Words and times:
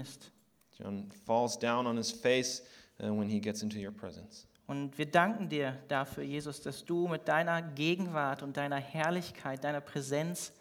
begegnest. 0.00 0.30
John 0.78 1.10
falls 1.26 1.58
down 1.58 1.86
on 1.86 1.96
his 1.96 2.10
face 2.10 2.62
uh, 3.02 3.12
when 3.12 3.28
he 3.28 3.40
gets 3.40 3.62
into 3.62 3.78
your 3.78 3.92
presence. 3.92 4.46
Und 4.66 4.96
wir 4.96 5.06
danken 5.06 5.48
dir 5.48 5.76
dafür, 5.88 6.22
Jesus, 6.22 6.60
dass 6.60 6.84
du 6.84 7.08
mit 7.08 7.26
deiner 7.26 7.60
Gegenwart 7.60 8.42
und 8.42 8.56
deiner 8.56 8.76
Herrlichkeit, 8.76 9.64
deiner 9.64 9.80
Präsenz 9.80 10.52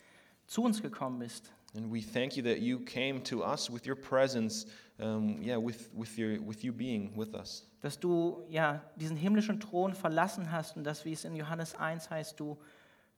zu 0.48 0.64
uns 0.64 0.82
gekommen 0.82 1.20
bist. 1.20 1.52
And 1.76 1.94
we 1.94 2.02
thank 2.02 2.36
you 2.36 2.44
that 2.44 2.58
you 2.58 2.80
came 2.80 3.22
to 3.26 3.44
us 3.44 3.72
with 3.72 3.86
your 3.86 3.96
presence, 3.96 4.66
um, 4.98 5.40
yeah, 5.44 5.58
with, 5.58 5.92
with, 5.94 6.18
your, 6.18 6.40
with 6.42 6.64
you 6.64 6.74
being 6.74 7.16
with 7.16 7.36
us. 7.36 7.68
Dass 7.82 8.00
du 8.00 8.44
ja 8.50 8.82
diesen 8.96 9.16
himmlischen 9.16 9.60
Thron 9.60 9.94
verlassen 9.94 10.52
hast 10.52 10.76
und 10.76 10.84
dass, 10.84 11.06
wie 11.06 11.14
es 11.14 11.24
in 11.24 11.36
Johannes 11.36 11.76
1 11.76 12.10
heißt, 12.10 12.40
du 12.40 12.58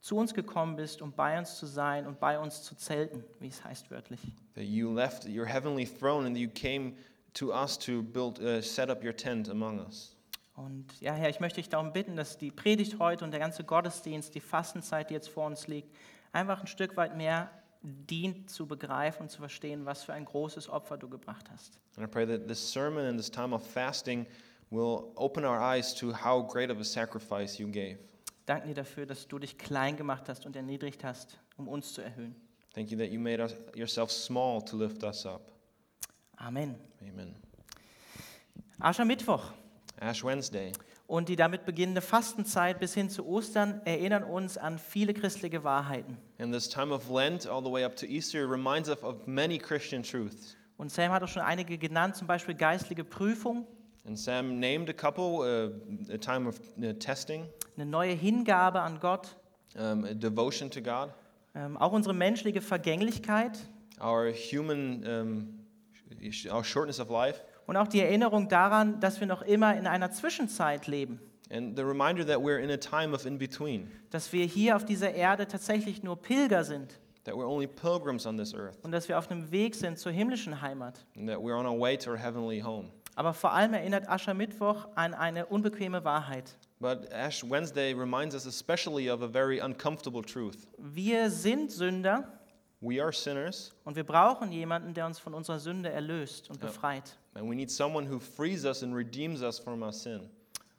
zu 0.01 0.17
uns 0.17 0.33
gekommen 0.33 0.75
bist, 0.75 1.01
um 1.01 1.13
bei 1.13 1.37
uns 1.37 1.57
zu 1.57 1.67
sein 1.67 2.07
und 2.07 2.19
bei 2.19 2.37
uns 2.39 2.63
zu 2.63 2.75
zelten, 2.75 3.23
wie 3.39 3.47
es 3.47 3.63
heißt 3.63 3.91
wörtlich. 3.91 4.19
That 4.55 4.65
you 4.65 4.93
left 4.93 5.25
your 5.25 5.45
heavenly 5.45 5.85
throne 5.85 6.25
and 6.25 6.35
you 6.35 6.49
came 6.49 6.93
to 7.35 7.53
us 7.53 7.77
to 7.79 8.01
build, 8.01 8.39
uh, 8.39 8.61
set 8.61 8.89
up 8.89 9.03
your 9.03 9.15
tent 9.15 9.49
among 9.49 9.79
us. 9.79 10.15
Und 10.55 10.99
ja, 10.99 11.13
Herr, 11.13 11.29
ich 11.29 11.39
möchte 11.39 11.61
dich 11.61 11.69
darum 11.69 11.93
bitten, 11.93 12.15
dass 12.15 12.37
die 12.37 12.51
Predigt 12.51 12.99
heute 12.99 13.23
und 13.23 13.31
der 13.31 13.39
ganze 13.39 13.63
Gottesdienst, 13.63 14.35
die 14.35 14.41
Fastenzeit, 14.41 15.09
die 15.09 15.13
jetzt 15.13 15.29
vor 15.29 15.45
uns 15.45 15.67
liegt, 15.67 15.95
einfach 16.33 16.59
ein 16.59 16.67
Stück 16.67 16.97
weit 16.97 17.15
mehr 17.15 17.49
dient 17.83 18.49
zu 18.49 18.67
begreifen 18.67 19.23
und 19.23 19.29
zu 19.29 19.39
verstehen, 19.39 19.85
was 19.85 20.03
für 20.03 20.13
ein 20.13 20.25
großes 20.25 20.69
Opfer 20.69 20.97
du 20.97 21.09
gebracht 21.09 21.49
hast. 21.51 21.79
And 21.95 22.05
I 22.05 22.11
pray 22.11 22.25
that 22.25 22.47
this 22.47 22.59
sermon 22.59 23.05
and 23.05 23.17
this 23.17 23.31
time 23.31 23.55
of 23.55 23.65
fasting 23.65 24.25
will 24.69 25.11
open 25.15 25.45
our 25.45 25.59
eyes 25.59 25.93
to 25.95 26.13
how 26.13 26.45
great 26.45 26.69
of 26.69 26.79
a 26.79 26.83
sacrifice 26.83 27.59
you 27.59 27.67
gave. 27.67 27.97
Danke 28.51 28.67
dir 28.67 28.73
dafür, 28.75 29.05
dass 29.05 29.29
du 29.29 29.39
dich 29.39 29.57
klein 29.57 29.95
gemacht 29.95 30.27
hast 30.27 30.45
und 30.45 30.57
erniedrigt 30.57 31.05
hast, 31.05 31.39
um 31.55 31.69
uns 31.69 31.93
zu 31.93 32.01
erhöhen. 32.01 32.35
Thank 32.73 32.91
you 32.91 32.97
that 32.97 33.07
you 33.09 33.17
made 33.17 33.41
us, 33.41 33.55
yourself 33.75 34.11
small 34.11 34.61
to 34.65 34.77
lift 34.77 35.05
us 35.05 35.25
up. 35.25 35.53
Amen. 36.35 36.75
Amen. 37.01 37.33
Aschermittwoch 38.77 39.53
Ash 40.01 40.21
Wednesday 40.21 40.73
und 41.07 41.29
die 41.29 41.37
damit 41.37 41.63
beginnende 41.63 42.01
Fastenzeit 42.01 42.77
bis 42.81 42.93
hin 42.93 43.09
zu 43.09 43.25
Ostern 43.25 43.79
erinnern 43.85 44.25
uns 44.25 44.57
an 44.57 44.79
viele 44.79 45.13
christliche 45.13 45.63
Wahrheiten. 45.63 46.17
and 46.37 46.53
this 46.53 46.67
time 46.67 46.93
of 46.93 47.09
Lent 47.09 47.47
all 47.47 47.63
the 47.63 47.71
way 47.71 47.85
up 47.85 47.95
to 47.95 48.05
Easter 48.05 48.45
reminds 48.49 48.89
us 48.89 49.01
of 49.01 49.27
many 49.27 49.57
Christian 49.57 50.03
truths. 50.03 50.57
Und 50.75 50.91
Sam 50.91 51.13
hat 51.13 51.23
auch 51.23 51.29
schon 51.29 51.43
einige 51.43 51.77
genannt, 51.77 52.17
zum 52.17 52.27
Beispiel 52.27 52.55
geistliche 52.55 53.05
Prüfung, 53.05 53.65
And 54.05 54.17
Sam 54.17 54.59
named 54.59 54.89
a 54.89 54.93
couple 54.93 55.41
uh, 55.41 55.69
a 56.13 56.17
time 56.17 56.47
of 56.47 56.59
uh, 56.81 56.93
testing, 56.93 57.45
eine 57.77 57.85
neue 57.85 58.13
Hingabe 58.15 58.81
an 58.81 58.99
Gott, 58.99 59.35
um, 59.77 60.05
a 60.05 60.13
devotion 60.15 60.69
to 60.71 60.81
God, 60.81 61.13
ähm, 61.53 61.77
auch 61.77 61.91
unsere 61.91 62.13
menschliche 62.15 62.61
Vergänglichkeit. 62.61 63.59
Our 64.03 64.31
human, 64.31 65.05
um, 65.05 65.59
our 66.51 66.63
shortness 66.63 66.99
of 66.99 67.09
life, 67.11 67.41
und 67.67 67.77
auch 67.77 67.87
die 67.87 68.01
Erinnerung 68.01 68.49
daran, 68.49 68.99
dass 68.99 69.19
wir 69.19 69.27
noch 69.27 69.43
immer 69.43 69.77
in 69.77 69.85
einer 69.85 70.11
Zwischenzeit 70.11 70.87
leben. 70.87 71.19
and 71.51 71.75
the 71.77 71.83
reminder 71.83 72.25
that 72.25 72.39
we're 72.41 72.59
in 72.59 72.71
a 72.71 72.77
time 72.77 73.13
of 73.13 73.25
in 73.25 73.37
between, 73.37 73.87
Dass 74.09 74.31
wir 74.33 74.45
hier 74.45 74.75
auf 74.77 74.83
dieser 74.85 75.13
Erde 75.13 75.47
tatsächlich 75.47 76.01
nur 76.01 76.15
Pilger 76.19 76.63
sind. 76.63 76.97
That 77.25 77.35
we're 77.35 77.45
only 77.47 77.67
pilgrims 77.67 78.25
on 78.25 78.35
this 78.35 78.55
earth, 78.55 78.79
und 78.83 78.91
dass 78.91 79.07
wir 79.07 79.19
auf 79.19 79.29
einem 79.29 79.51
Weg 79.51 79.75
sind 79.75 79.99
zur 79.99 80.11
himmlischen 80.11 80.59
Heimat. 80.59 81.05
and 81.15 81.27
that 81.29 81.37
we're 81.37 81.55
on 81.55 81.67
our 81.67 81.79
way 81.79 81.95
to 81.97 82.09
our 82.09 82.17
heavenly 82.17 82.59
home. 82.61 82.89
Aber 83.15 83.33
vor 83.33 83.51
allem 83.51 83.73
erinnert 83.73 84.09
Aschermittwoch 84.09 84.87
an 84.95 85.13
eine 85.13 85.45
unbequeme 85.45 86.03
Wahrheit. 86.03 86.55
But 86.79 87.11
Ash 87.11 87.43
Wednesday 87.47 87.93
reminds 87.93 88.33
us 88.33 88.45
especially 88.45 89.09
of 89.09 89.21
a 89.21 89.27
very 89.27 89.61
uncomfortable 89.61 90.23
truth. 90.23 90.67
Wir 90.77 91.29
sind 91.29 91.71
Sünder 91.71 92.27
We 92.83 92.99
are 92.99 93.13
sinners, 93.13 93.71
und 93.83 93.95
wir 93.95 94.03
brauchen 94.03 94.51
jemanden, 94.51 94.95
der 94.95 95.05
uns 95.05 95.19
von 95.19 95.35
unserer 95.35 95.59
Sünde 95.59 95.91
erlöst 95.91 96.49
und 96.49 96.59
befreit. 96.59 97.15
and 97.35 97.47
we 97.47 97.53
need 97.55 97.69
someone 97.69 98.09
who 98.09 98.19
frees 98.19 98.65
us 98.65 98.81
and 98.81 98.95
redeems 98.95 99.43
us 99.43 99.59
from 99.59 99.83
our 99.83 99.93
sin. 99.93 100.21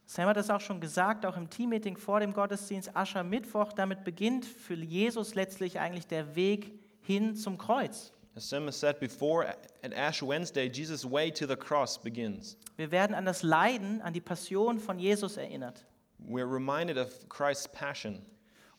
Sam 0.05 0.27
hat 0.27 0.37
das 0.37 0.51
auch 0.51 0.61
schon 0.61 0.81
gesagt, 0.81 1.25
auch 1.25 1.37
im 1.37 1.49
Teammeeting 1.49 1.97
vor 1.97 2.19
dem 2.19 2.33
Gottesdienst 2.33 2.95
Aschermittwoch. 2.97 3.73
Damit 3.73 4.03
beginnt 4.03 4.45
für 4.45 4.75
Jesus 4.75 5.37
letztlich 5.37 5.79
eigentlich 5.79 6.09
der 6.09 6.35
Weg 6.35 6.73
hin 7.03 7.37
zum 7.37 7.57
Kreuz. 7.57 8.13
As 8.35 8.51
has 8.51 8.77
said 8.77 8.99
before, 8.99 9.45
at 9.45 9.93
Ash 9.93 10.23
Wednesday, 10.23 10.69
Jesus' 10.69 11.05
way 11.05 11.31
to 11.31 11.47
the 11.47 11.57
cross 11.57 11.99
begins. 11.99 12.57
Wir 12.77 12.91
werden 12.91 13.15
an 13.15 13.27
das 13.27 13.43
Leiden, 13.43 14.01
an 14.01 14.15
die 14.15 14.21
Passion 14.21 14.79
von 14.79 14.99
Jesus 14.99 15.37
erinnert 15.37 15.85
We're 16.19 16.51
reminded 16.51 16.97
of 16.97 17.29
Christ's 17.29 17.69
passion 17.69 18.25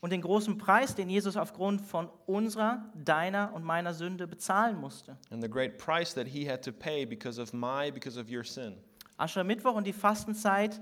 und 0.00 0.10
den 0.10 0.22
großen 0.22 0.58
Preis, 0.58 0.94
den 0.94 1.08
Jesus 1.08 1.36
aufgrund 1.36 1.80
von 1.80 2.10
unserer, 2.26 2.84
deiner 2.94 3.52
und 3.54 3.64
meiner 3.64 3.94
Sünde 3.94 4.26
bezahlen 4.26 4.78
musste. 4.78 5.16
and 5.30 5.40
the 5.42 5.48
great 5.48 5.78
price 5.78 6.12
that 6.14 6.26
he 6.26 6.44
had 6.50 6.62
to 6.62 6.72
pay 6.72 7.04
because 7.06 7.40
of 7.40 7.52
my, 7.52 7.90
because 7.92 8.18
of 8.18 8.28
your 8.30 8.44
sin. 8.44 8.76
Aschermittwoch 9.18 9.74
und 9.74 9.86
die 9.86 9.92
Fastenzeit 9.92 10.80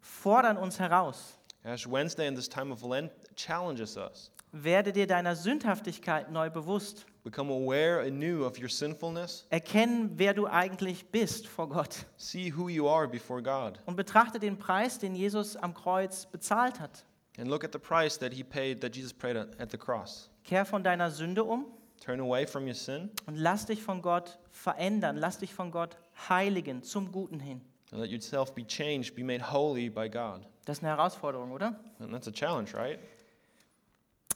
fordern 0.00 0.58
uns 0.58 0.78
heraus. 0.78 1.38
Ash 1.64 1.86
Wednesday 1.86 2.26
and 2.26 2.36
this 2.36 2.48
time 2.48 2.70
of 2.72 2.82
Lent 2.82 3.10
challenges 3.34 3.96
us. 3.96 4.30
Werde 4.52 4.92
dir 4.92 5.06
deiner 5.06 5.36
Sündhaftigkeit 5.36 6.30
neu 6.32 6.50
bewusst. 6.50 7.06
Become 7.22 7.52
aware 7.52 8.00
anew 8.00 8.44
of 8.44 8.58
your 8.58 8.68
sinfulness. 8.68 9.46
Erkennen, 9.50 10.10
wer 10.16 10.34
du 10.34 10.46
eigentlich 10.46 11.06
bist 11.10 11.46
vor 11.46 11.68
Gott. 11.68 12.06
See 12.16 12.52
who 12.56 12.68
you 12.68 12.88
are 12.88 13.06
before 13.06 13.42
God. 13.42 13.78
Und 13.86 13.96
betrachte 13.96 14.38
den 14.38 14.58
Preis, 14.58 14.98
den 14.98 15.14
Jesus 15.14 15.56
am 15.56 15.74
Kreuz 15.74 16.26
bezahlt 16.26 16.80
hat. 16.80 17.04
And 17.38 17.48
look 17.48 17.62
at 17.64 17.72
the 17.72 17.78
price 17.78 18.18
that 18.18 18.32
he 18.32 18.42
paid, 18.42 18.80
that 18.80 18.96
Jesus 18.96 19.12
paid 19.12 19.36
at 19.36 19.70
the 19.70 19.78
cross. 19.78 20.30
Kehr 20.44 20.64
von 20.64 20.82
deiner 20.82 21.10
Sünde 21.10 21.44
um 21.44 21.66
Turn 22.00 22.18
away 22.18 22.46
from 22.46 22.66
your 22.66 22.74
sin 22.74 23.10
und 23.26 23.36
lass 23.36 23.66
dich 23.66 23.82
von 23.82 24.00
Gott 24.00 24.38
verändern. 24.50 25.18
Lass 25.18 25.38
dich 25.38 25.52
von 25.52 25.70
Gott 25.70 25.98
heiligen 26.28 26.82
zum 26.82 27.12
Guten 27.12 27.38
hin. 27.38 27.60
and 27.92 28.00
let 28.00 28.10
yourself 28.10 28.54
be 28.54 28.64
changed, 28.64 29.14
be 29.14 29.22
made 29.22 29.42
holy 29.52 29.90
by 29.90 30.08
God. 30.08 30.46
Das 30.64 30.78
ist 30.78 30.84
eine 30.84 30.96
Herausforderung, 30.96 31.52
oder? 31.52 31.78
And 31.98 32.10
that's 32.12 32.26
a 32.28 32.32
challenge, 32.32 32.72
right? 32.74 32.98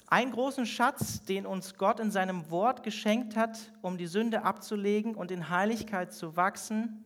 Einen 0.07 0.33
großen 0.33 0.67
Schatz, 0.67 1.23
den 1.25 1.47
uns 1.47 1.77
Gott 1.77 1.99
in 1.99 2.11
seinem 2.11 2.51
Wort 2.51 2.83
geschenkt 2.83 3.37
hat, 3.37 3.59
um 3.83 3.97
die 3.97 4.07
Sünde 4.07 4.45
abzulegen 4.45 5.15
und 5.15 5.31
in 5.31 5.49
Heiligkeit 5.49 6.13
zu 6.13 6.37
wachsen, 6.37 7.05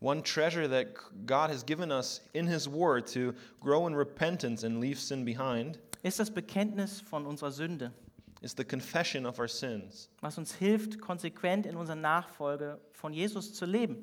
One 0.00 0.20
treasure 0.20 0.68
that 0.68 0.96
God 1.28 1.48
has 1.48 1.64
given 1.64 1.92
us 1.92 2.22
in 2.32 2.48
His 2.48 2.68
Word 2.68 3.06
to 3.14 3.34
grow 3.60 3.86
in 3.86 3.94
repentance 3.94 4.64
and 4.64 4.80
leave 4.80 4.98
sin 4.98 5.24
behind 5.24 5.78
ist 6.02 6.18
das 6.18 6.32
Bekenntnis 6.32 7.00
von 7.00 7.24
unserer 7.24 7.52
Sünde, 7.52 7.92
is 8.40 8.52
the 8.56 8.64
confession 8.64 9.24
of 9.24 9.38
our 9.38 9.46
sins. 9.46 10.10
Was 10.20 10.36
uns 10.38 10.52
hilft, 10.54 11.00
konsequent 11.00 11.66
in 11.66 11.76
unserer 11.76 11.94
Nachfolge 11.94 12.80
von 12.90 13.12
Jesus 13.12 13.54
zu 13.54 13.64
leben. 13.64 14.02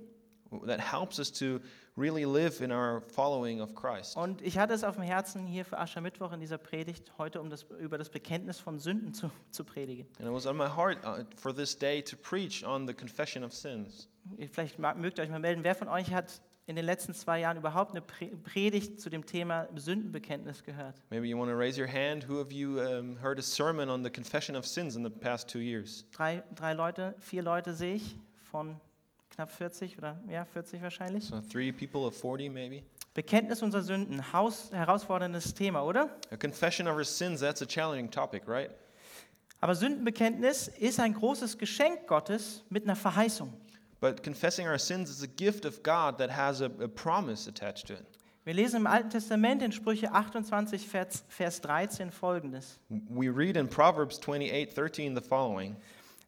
that 0.66 0.80
helps 0.80 1.20
us 1.20 1.32
to 1.32 1.60
really 2.00 2.24
live 2.24 2.62
in 2.62 2.72
our 2.72 3.02
following 3.02 3.62
of 3.62 3.76
Christ. 3.76 4.16
Und 4.16 4.42
ich 4.42 4.58
hatte 4.58 4.74
es 4.74 4.84
auf 4.84 4.96
dem 4.96 5.04
Herzen, 5.04 5.46
hier 5.46 5.66
für 5.66 5.78
Aschermittwoch 5.78 6.32
in 6.32 6.40
dieser 6.40 6.58
Predigt 6.58 7.12
heute, 7.18 7.42
um 7.42 7.50
das, 7.50 7.64
über 7.80 7.98
das 7.98 8.10
Bekenntnis 8.10 8.60
von 8.60 8.80
Sünden 8.80 9.14
zu, 9.14 9.30
zu 9.52 9.64
predigen. 9.64 10.08
And 10.20 10.28
it 10.28 10.34
was 10.34 10.46
on 10.46 10.56
my 10.58 10.68
heart 10.68 10.98
uh, 11.06 11.24
for 11.36 11.54
this 11.54 11.78
day 11.78 12.02
to 12.02 12.16
preach 12.16 12.66
on 12.66 12.88
the 12.88 12.94
confession 12.94 13.44
of 13.44 13.54
sins. 13.54 14.08
Vielleicht 14.52 14.80
mögt 14.80 15.18
ihr 15.18 15.24
euch 15.24 15.30
mal 15.30 15.40
melden, 15.40 15.64
wer 15.64 15.76
von 15.76 15.88
euch 15.88 16.14
hat 16.14 16.42
in 16.68 16.76
den 16.76 16.86
letzten 16.86 17.16
zwei 17.16 17.40
Jahren 17.40 17.58
überhaupt 17.58 17.92
eine 17.92 18.02
Pre- 18.02 18.38
Predigt 18.44 19.02
zu 19.02 19.10
dem 19.10 19.26
Thema 19.26 19.68
Sündenbekenntnis 19.76 20.64
gehört? 20.64 21.02
Maybe 21.10 21.26
you 21.26 21.36
want 21.36 21.50
to 21.50 21.58
raise 21.58 21.82
your 21.82 21.88
hand. 21.88 22.30
Who 22.30 22.40
of 22.40 22.52
you 22.52 22.80
um, 22.80 23.18
heard 23.24 23.40
a 23.40 23.42
sermon 23.42 23.90
on 23.90 24.04
the 24.04 24.10
confession 24.12 24.56
of 24.56 24.68
sins 24.68 24.96
in 24.96 25.04
the 25.04 25.10
past 25.10 25.50
two 25.50 25.60
years? 25.60 26.06
Drei, 26.12 26.44
drei 26.54 26.74
Leute, 26.74 27.16
vier 27.18 27.42
Leute 27.42 27.74
sehe 27.74 27.96
ich 27.96 28.16
von 28.52 28.80
knapp 29.40 29.52
40 29.52 29.98
oder 29.98 30.20
ja, 30.30 30.44
40 30.44 30.82
wahrscheinlich. 30.82 31.26
So 31.26 31.40
three 31.40 31.72
people 31.72 32.02
of 32.02 32.14
40, 32.14 32.52
maybe. 32.52 32.84
Bekenntnis 33.14 33.62
unserer 33.62 33.84
Sünden, 33.84 34.34
Haus, 34.34 34.70
herausforderndes 34.74 35.54
Thema, 35.54 35.84
oder? 35.84 36.10
A 36.32 36.36
confession 36.36 36.88
of 36.88 36.98
our 36.98 37.06
sins, 37.06 37.40
that's 37.40 37.62
a 37.62 37.66
challenging 37.66 38.12
topic, 38.12 38.44
right? 38.48 38.70
Aber 39.62 39.76
Sündenbekenntnis 39.76 40.68
ist 40.68 41.00
ein 41.00 41.14
großes 41.14 41.58
Geschenk 41.58 42.08
Gottes 42.08 42.66
mit 42.70 42.84
einer 42.84 42.98
Verheißung. 42.98 43.54
But 44.02 44.24
confessing 44.24 44.68
our 44.68 44.78
sins 44.78 45.10
is 45.10 45.24
a 45.24 45.28
gift 45.28 45.66
of 45.66 45.84
God 45.84 46.18
that 46.18 46.36
has 46.36 46.62
a, 46.62 46.66
a 46.66 46.88
promise 46.88 47.50
attached 47.50 47.88
to 47.88 47.94
it. 47.94 48.06
Wir 48.44 48.54
lesen 48.54 48.78
im 48.78 48.88
Alten 48.88 49.10
Testament 49.10 49.62
in 49.62 49.72
Sprüche 49.72 50.12
28, 50.12 50.86
Vers, 50.86 51.24
Vers 51.30 51.62
13 51.62 52.12
folgendes. 52.12 52.80
We 52.90 53.30
read 53.30 53.56
in 53.56 53.70
Proverbs 53.70 54.20
28 54.20 54.74
13 54.74 55.16
the 55.16 55.22
following 55.22 55.78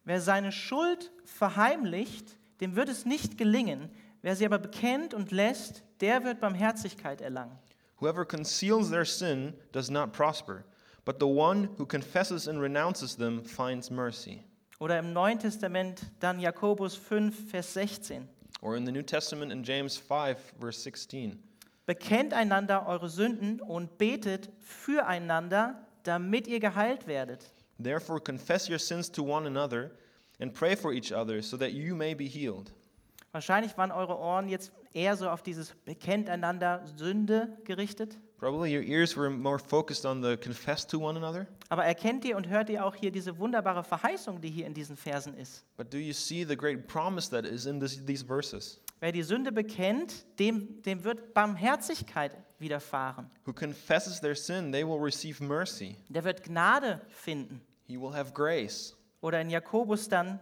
Wer 0.04 0.20
seine 0.20 0.52
Schuld 0.52 1.12
verheimlicht, 1.26 2.38
dem 2.62 2.76
wird 2.76 2.90
es 2.90 3.06
nicht 3.06 3.38
gelingen. 3.38 3.90
Wer 4.22 4.36
sie 4.36 4.46
aber 4.46 4.60
bekennt 4.60 5.14
und 5.14 5.32
lässt, 5.32 5.84
der 6.00 6.24
wird 6.24 6.40
Barmherzigkeit 6.40 7.20
erlangen. 7.20 7.58
Whoever 8.00 8.26
conceals 8.26 8.90
their 8.90 9.06
sin 9.06 9.54
does 9.72 9.90
not 9.90 10.14
prosper, 10.14 10.64
but 11.06 11.18
the 11.20 11.28
one 11.28 11.70
who 11.78 11.86
confesses 11.86 12.48
and 12.48 12.60
renounces 12.60 13.16
them 13.16 13.44
finds 13.44 13.90
mercy. 13.90 14.44
Oder 14.80 14.98
im 14.98 15.14
Neuen 15.14 15.38
Testament 15.38 16.02
dann 16.20 16.40
Jakobus 16.40 16.96
5, 16.96 17.52
Vers 17.52 17.74
16. 17.74 18.28
Or 18.62 18.76
in 18.76 18.86
the 18.86 18.92
New 18.92 19.04
Testament 19.04 19.52
in 19.52 19.64
James 19.64 19.98
5, 19.98 20.38
verse 20.60 20.80
16. 20.82 21.38
Bekennt 21.86 22.34
einander 22.34 22.88
eure 22.88 23.10
Sünden 23.10 23.60
und 23.60 23.98
betet 23.98 24.50
füreinander, 24.60 25.88
damit 26.04 26.48
ihr 26.48 26.60
geheilt 26.60 27.06
werdet. 27.06 27.52
Therefore, 27.80 28.20
confess 28.20 28.70
your 28.70 28.80
sins 28.80 29.12
to 29.12 29.24
one 29.24 29.48
another 29.48 29.92
and 30.42 30.54
pray 30.54 30.76
for 30.76 30.92
each 30.94 31.12
other 31.12 31.42
so 31.42 31.58
that 31.58 31.72
you 31.74 31.96
may 31.96 32.14
be 32.14 32.26
healed. 32.26 32.72
Wahrscheinlich 33.32 33.78
waren 33.78 33.92
eure 33.92 34.18
Ohren 34.20 34.50
jetzt 34.50 34.74
eher 34.94 35.16
so 35.16 35.30
auf 35.30 35.42
dieses 35.42 35.74
Bekennt 35.86 36.30
einander 36.30 36.86
Sünde 36.98 37.58
gerichtet. 37.64 38.18
Probably 38.38 38.76
your 38.76 38.84
ears 38.84 39.16
were 39.16 39.30
more 39.30 39.60
focused 39.60 40.04
on 40.04 40.22
the 40.22 40.36
confess 40.36 40.86
to 40.88 41.00
one 41.00 41.16
another. 41.16 41.48
Aber 41.70 41.86
erkennt 41.86 42.26
ihr 42.26 42.36
und 42.36 42.50
hört 42.50 42.70
ihr 42.70 42.84
auch 42.84 42.96
hier 42.96 43.12
diese 43.12 43.38
wunderbare 43.38 43.84
Verheißung, 43.84 44.42
die 44.42 44.50
hier 44.50 44.66
in 44.66 44.74
diesen 44.74 44.98
Versen 44.98 45.36
ist? 45.36 45.64
But 45.78 45.94
do 45.94 45.98
you 45.98 46.12
see 46.12 46.44
the 46.44 46.58
great 46.58 46.88
promise 46.88 47.30
that 47.30 47.46
is 47.46 47.68
in 47.68 47.80
this, 47.80 48.04
these 48.04 48.26
verses? 48.26 48.82
Wer 49.00 49.12
die 49.12 49.24
Sünde 49.24 49.52
bekennt, 49.52 50.26
dem, 50.40 50.82
dem 50.82 51.04
wird 51.04 51.34
Barmherzigkeit 51.34 52.36
widerfahren. 52.60 53.30
Who 53.46 53.54
confesses 53.54 54.20
their 54.20 54.36
sin, 54.36 54.72
they 54.72 54.86
will 54.86 55.00
receive 55.00 55.42
mercy. 55.42 55.96
Der 56.10 56.24
wird 56.24 56.44
Gnade 56.44 57.00
finden. 57.10 57.62
He 57.88 57.98
will 57.98 58.14
have 58.14 58.34
grace. 58.34 58.96
Oder 59.22 59.42
in 59.42 59.50
Jakobus 59.50 60.10
dann, 60.10 60.40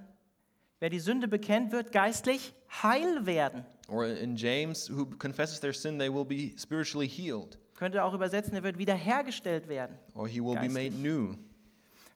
wer 0.80 0.90
die 0.90 1.00
Sünde 1.00 1.28
bekennt, 1.28 1.72
wird 1.72 1.92
geistlich 1.92 2.54
heil 2.82 3.26
werden. 3.26 3.66
Or 3.88 4.06
in 4.06 4.36
James, 4.36 4.90
who 4.90 5.06
confesses 5.06 5.60
their 5.60 5.74
sin, 5.74 5.98
they 6.00 6.14
will 6.14 6.26
be 6.26 6.54
spiritually 6.58 7.08
healed. 7.08 7.58
Könnte 7.76 8.04
auch 8.04 8.14
übersetzen, 8.14 8.54
er 8.56 8.64
wird 8.64 8.78
wiederhergestellt 8.78 9.68
werden. 9.68 9.98
Or 10.14 10.28
he 10.28 10.42
will 10.42 10.56
be 10.56 10.68
made 10.70 10.90
Geistlich. 10.92 11.04
new. 11.04 11.36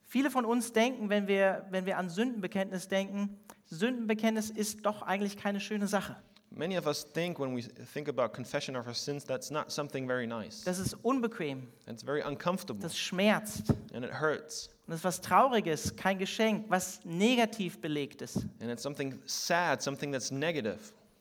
Viele 0.06 0.30
von 0.30 0.46
uns 0.46 0.74
denken, 0.74 1.10
wenn 1.10 1.28
wir, 1.28 1.66
wenn 1.72 1.86
wir 1.86 1.98
an 1.98 2.10
Sündenbekenntnis 2.10 2.88
denken, 2.88 3.40
Sündenbekenntnis 3.66 4.50
ist 4.50 4.86
doch 4.86 5.02
eigentlich 5.02 5.38
keine 5.38 5.60
schöne 5.60 5.88
Sache. 5.88 6.16
Many 6.52 6.78
of 6.78 6.86
us 6.86 7.04
think 7.04 7.40
when 7.40 7.56
we 7.56 7.64
think 7.94 8.08
about 8.08 8.30
confession 8.34 8.76
of 8.76 8.86
our 8.86 8.94
sins, 8.94 9.26
that's 9.26 9.50
not 9.50 9.72
something 9.72 10.06
very 10.06 10.28
nice. 10.28 10.64
Das 10.64 10.78
ist 10.78 10.94
unbequem, 11.02 11.68
It's 11.88 12.04
very 12.04 12.22
uncomfortable 12.22 12.80
das 12.84 12.96
schmerzt 12.96 13.72
and 13.94 14.06
it 14.06 14.12
hurts. 14.22 14.70
Und 14.86 14.92
das 14.92 15.00
ist 15.00 15.04
was 15.06 15.22
Trauriges, 15.22 15.96
kein 15.96 16.18
Geschenk, 16.18 16.66
was 16.70 17.00
negativ 17.06 17.80
belegtes. 17.80 18.36
And 18.60 18.70
it's 18.70 18.84
something 18.84 19.20
sad, 19.26 19.82
something 19.82 20.12
that's 20.12 20.30
negative. 20.32 20.80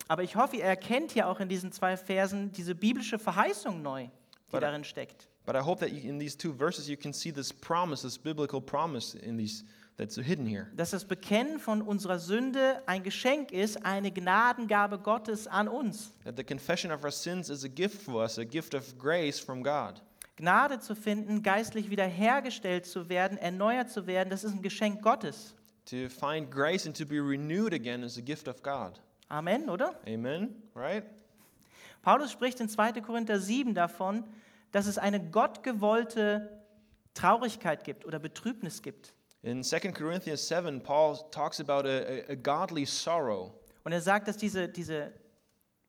Aber 0.08 0.22
ich 0.22 0.34
hoffe, 0.36 0.56
ihr 0.56 0.64
erkennt 0.64 1.12
hier 1.12 1.28
auch 1.28 1.40
in 1.40 1.48
diesen 1.48 1.70
zwei 1.72 1.96
Versen 1.96 2.50
diese 2.52 2.74
biblische 2.74 3.18
Verheißung 3.18 3.80
neu, 3.82 4.04
die 4.04 4.10
But- 4.50 4.62
darin 4.62 4.84
steckt. 4.84 5.28
But 5.44 5.56
I 5.56 5.60
hope 5.60 5.80
that 5.80 5.90
you, 5.92 6.08
in 6.08 6.18
these 6.20 6.36
two 6.36 6.52
verses 6.52 6.88
you 6.88 6.96
can 6.96 7.12
see 7.12 7.32
this 7.32 7.52
promise, 7.52 8.02
this 8.02 8.16
biblical 8.18 8.60
promise 8.60 9.16
in 9.18 9.36
these 9.36 9.64
that's 9.96 10.16
hidden 10.16 10.46
here. 10.46 10.68
Dass 10.76 10.90
das 10.90 11.04
Bekennen 11.04 11.58
von 11.58 11.82
unserer 11.82 12.18
Sünde 12.18 12.82
ein 12.86 13.02
Geschenk 13.02 13.52
ist, 13.52 13.84
eine 13.84 14.10
Gnadengabe 14.10 14.98
Gottes 14.98 15.46
an 15.46 15.68
uns. 15.68 16.12
That 16.24 16.36
the 16.36 16.44
confession 16.44 16.92
of 16.92 17.02
our 17.04 17.10
sins 17.10 17.48
is 17.50 17.64
a 17.64 17.68
gift 17.68 18.02
for 18.02 18.22
us, 18.22 18.38
a 18.38 18.44
gift 18.44 18.74
of 18.74 18.96
grace 18.98 19.38
from 19.40 19.62
God. 19.62 20.00
Gnade 20.37 20.81
zu 20.81 20.94
finden, 20.94 21.43
geistlich 21.43 21.90
wiederhergestellt 21.90 22.87
zu 22.87 23.08
werden, 23.08 23.38
erneuert 23.38 23.90
zu 23.90 24.06
werden, 24.06 24.31
das 24.31 24.44
ist 24.44 24.52
ein 24.52 24.62
Geschenk 24.62 25.02
Gottes. 25.02 25.55
To 25.87 26.08
find 26.08 26.50
grace 26.50 26.87
and 26.87 26.96
to 26.96 27.05
be 27.05 27.17
renewed 27.17 27.75
again 27.75 28.02
is 28.02 28.17
a 28.17 28.20
gift 28.20 28.49
of 28.49 28.62
God. 28.62 29.00
Amen, 29.29 29.69
oder? 29.69 29.99
Amen, 30.06 30.62
right? 30.75 31.05
Paulus 32.02 32.31
spricht 32.31 32.61
in 32.61 32.69
2. 32.69 33.00
Korinther 33.00 33.38
7 33.38 33.75
davon, 33.75 34.25
dass 34.73 34.87
es 34.87 34.99
eine 34.99 35.20
gottgewollte 35.20 36.62
Traurigkeit 37.14 37.84
gibt 37.84 38.05
oder 38.05 38.19
Betrübnis 38.19 38.82
gibt. 38.82 39.14
In 39.43 39.62
2 39.62 39.93
Corinthians 39.93 40.46
7, 40.49 40.82
Paul 40.82 41.19
talks 41.31 41.61
about 41.61 41.87
a, 41.87 42.02
a, 42.02 42.32
a 42.32 42.34
godly 42.34 42.87
sorrow. 42.87 43.52
Und 43.84 43.93
er 43.93 44.00
sagt, 44.00 44.29
dass 44.29 44.37
diese, 44.37 44.69
diese 44.69 45.12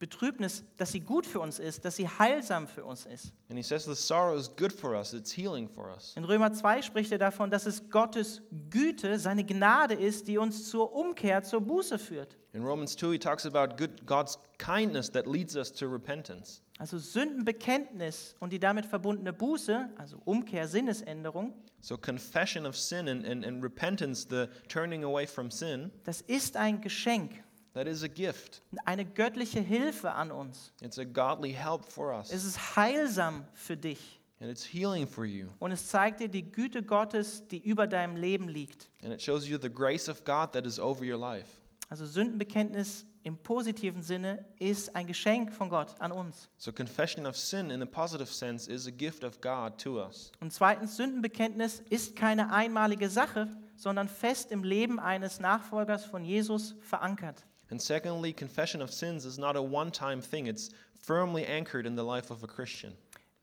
Betrübnis, 0.04 0.66
dass 0.76 0.92
sie 0.92 1.00
gut 1.00 1.26
für 1.26 1.40
uns 1.40 1.60
ist, 1.60 1.86
dass 1.86 1.96
sie 1.96 2.10
heilsam 2.10 2.68
für 2.68 2.84
uns 2.84 3.06
ist. 3.06 3.32
And 3.50 3.58
he 3.58 3.64
says 3.64 3.86
the 3.86 3.96
sorrow 3.96 4.38
is 4.38 4.54
good 4.54 4.74
for 4.74 4.92
us, 4.98 5.14
it's 5.14 5.32
healing 5.32 5.70
for 5.70 5.90
us. 5.90 6.14
In 6.18 6.26
Römer 6.26 6.52
2 6.52 6.82
spricht 6.82 7.14
er 7.14 7.20
davon, 7.20 7.50
dass 7.50 7.66
es 7.66 7.90
Gottes 7.90 8.42
Güte, 8.70 9.18
seine 9.18 9.46
Gnade 9.46 9.94
ist, 9.94 10.28
die 10.28 10.38
uns 10.38 10.70
zur 10.70 10.92
Umkehr, 10.94 11.42
zur 11.44 11.62
Buße 11.62 11.98
führt. 11.98 12.38
In 12.52 12.66
Romans 12.66 12.98
2, 12.98 13.14
he 13.14 13.18
talks 13.18 13.46
about 13.46 13.78
good, 13.78 14.06
God's 14.06 14.38
kindness 14.58 15.10
that 15.10 15.26
leads 15.26 15.56
us 15.56 15.72
to 15.72 15.88
repentance. 15.88 16.62
Also 16.80 16.98
Sündenbekenntnis 16.98 18.36
und 18.42 18.52
die 18.52 18.60
damit 18.60 18.86
verbundene 18.86 19.32
Buße, 19.32 19.90
also 19.98 20.18
Umkehr, 20.26 20.68
Sinnesänderung, 20.68 21.54
So, 21.80 21.98
confession 21.98 22.66
of 22.66 22.78
sin 22.78 23.10
and, 23.10 23.26
and, 23.26 23.44
and 23.46 23.62
repentance, 23.62 24.26
the 24.30 24.48
turning 24.70 25.04
away 25.04 25.26
from 25.26 25.52
sin, 25.52 25.92
das 26.06 26.22
ist 26.22 26.56
ein 26.56 26.80
Geschenk, 26.80 27.44
that 27.74 27.88
is 27.88 28.04
a 28.04 28.08
gift. 28.08 28.62
eine 28.86 29.06
göttliche 29.06 29.60
Hilfe 29.60 30.12
an 30.14 30.32
uns. 30.32 30.74
It's 30.82 31.00
a 31.00 31.04
godly 31.04 31.54
help 31.54 31.86
for 31.86 32.14
us. 32.14 32.32
Es 32.32 32.44
ist 32.44 32.76
heilsam 32.76 33.46
für 33.54 33.78
dich 33.78 34.20
And 34.40 34.50
it's 34.52 34.66
healing 34.66 35.08
for 35.08 35.26
you. 35.26 35.48
und 35.60 35.72
es 35.72 35.88
zeigt 35.88 36.20
dir 36.20 36.28
die 36.28 36.52
Güte 36.52 36.84
Gottes, 36.84 37.48
die 37.48 37.60
über 37.60 37.88
deinem 37.88 38.16
Leben 38.16 38.50
liegt. 38.50 38.90
And 39.04 39.14
it 39.14 39.22
shows 39.22 39.48
you 39.48 39.58
the 39.58 39.72
grace 39.72 40.10
of 40.10 40.24
God 40.26 40.52
that 40.54 40.66
is 40.66 40.80
over 40.80 41.04
your 41.06 41.18
life. 41.18 41.48
Also 41.90 42.06
Sündenbekenntnis 42.06 43.06
im 43.24 43.38
positiven 43.38 44.02
Sinne 44.02 44.46
ist 44.60 44.96
ein 44.96 45.08
Geschenk 45.08 45.54
von 45.54 45.70
Gott 45.70 45.96
an 46.00 46.12
uns. 46.12 46.50
So, 46.58 46.72
confession 46.74 47.26
of 47.26 47.38
sin 47.38 47.70
in 47.70 47.82
a 47.82 47.86
positive 47.86 48.28
sense 48.28 48.70
is 48.70 48.88
a 48.88 48.92
gift 48.92 49.24
of 49.24 49.40
God 49.42 49.78
to 49.82 50.04
us. 50.04 50.32
Und 50.42 50.52
zweitens, 50.52 50.98
Sündenbekenntnis 50.98 51.82
ist 51.90 52.16
keine 52.16 52.52
einmalige 52.52 53.10
Sache, 53.10 53.48
sondern 53.76 54.10
fest 54.10 54.52
im 54.52 54.64
Leben 54.64 55.00
eines 55.00 55.40
Nachfolgers 55.40 56.06
von 56.06 56.26
Jesus 56.26 56.76
verankert. 56.82 57.46
And 57.74 57.82
secondly, 57.82 58.34
confession 58.34 58.84
of 58.84 58.92
sins 58.92 59.26
is 59.26 59.40
not 59.40 59.56
a 59.56 59.62
one 59.64 59.90
time 59.90 60.22
thing, 60.22 60.46
it's 60.46 60.70
firmly 61.02 61.44
anchored 61.44 61.88
in 61.88 61.96
the 61.96 62.04
life 62.04 62.30
of 62.30 62.44
a 62.44 62.48
Christian. 62.48 62.94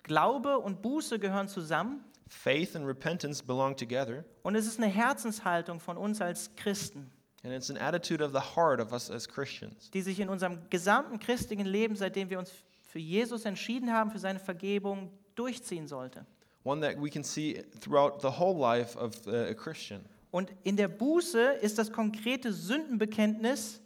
Glaube 0.04 0.56
und 0.56 0.82
Buße 0.82 1.18
gehören 1.18 1.48
zusammen 1.48 2.04
Faith 2.28 2.76
and 2.76 2.86
repentance 2.86 3.42
belong 3.42 3.74
together, 3.74 4.24
und 4.44 4.54
es 4.54 4.68
ist 4.68 4.78
eine 4.78 4.86
Herzenshaltung 4.86 5.80
von 5.80 5.96
uns 5.96 6.20
als 6.20 6.54
Christen, 6.54 7.10
and 7.42 7.52
it's 7.52 7.70
an 7.70 7.76
attitude 7.76 8.22
of 8.22 8.30
the 8.30 8.54
heart 8.54 8.78
of 8.78 8.92
us 8.92 9.10
as 9.10 9.26
Christians. 9.26 9.90
die 9.90 10.00
sich 10.00 10.20
in 10.20 10.28
unserem 10.28 10.60
gesamten 10.70 11.18
christlichen 11.18 11.66
Leben, 11.66 11.96
seitdem 11.96 12.30
wir 12.30 12.38
uns 12.38 12.52
für 12.82 13.00
Jesus 13.00 13.44
entschieden 13.46 13.92
haben, 13.92 14.12
für 14.12 14.20
seine 14.20 14.38
Vergebung, 14.38 15.10
durchziehen 15.34 15.88
sollte. 15.88 16.24
One 16.62 16.80
that 16.82 17.02
we 17.02 17.10
can 17.10 17.24
see 17.24 17.64
throughout 17.80 18.20
the 18.22 18.38
whole 18.38 18.56
life 18.56 18.96
of 18.96 19.26
uh, 19.26 19.50
a 19.50 19.54
Christian. 19.54 20.04
Und 20.30 20.52
in 20.62 20.76
der 20.76 20.86
Buße 20.86 21.54
ist 21.62 21.78
das 21.78 21.90
konkrete 21.90 22.52
Sündenbekenntnis 22.52 23.80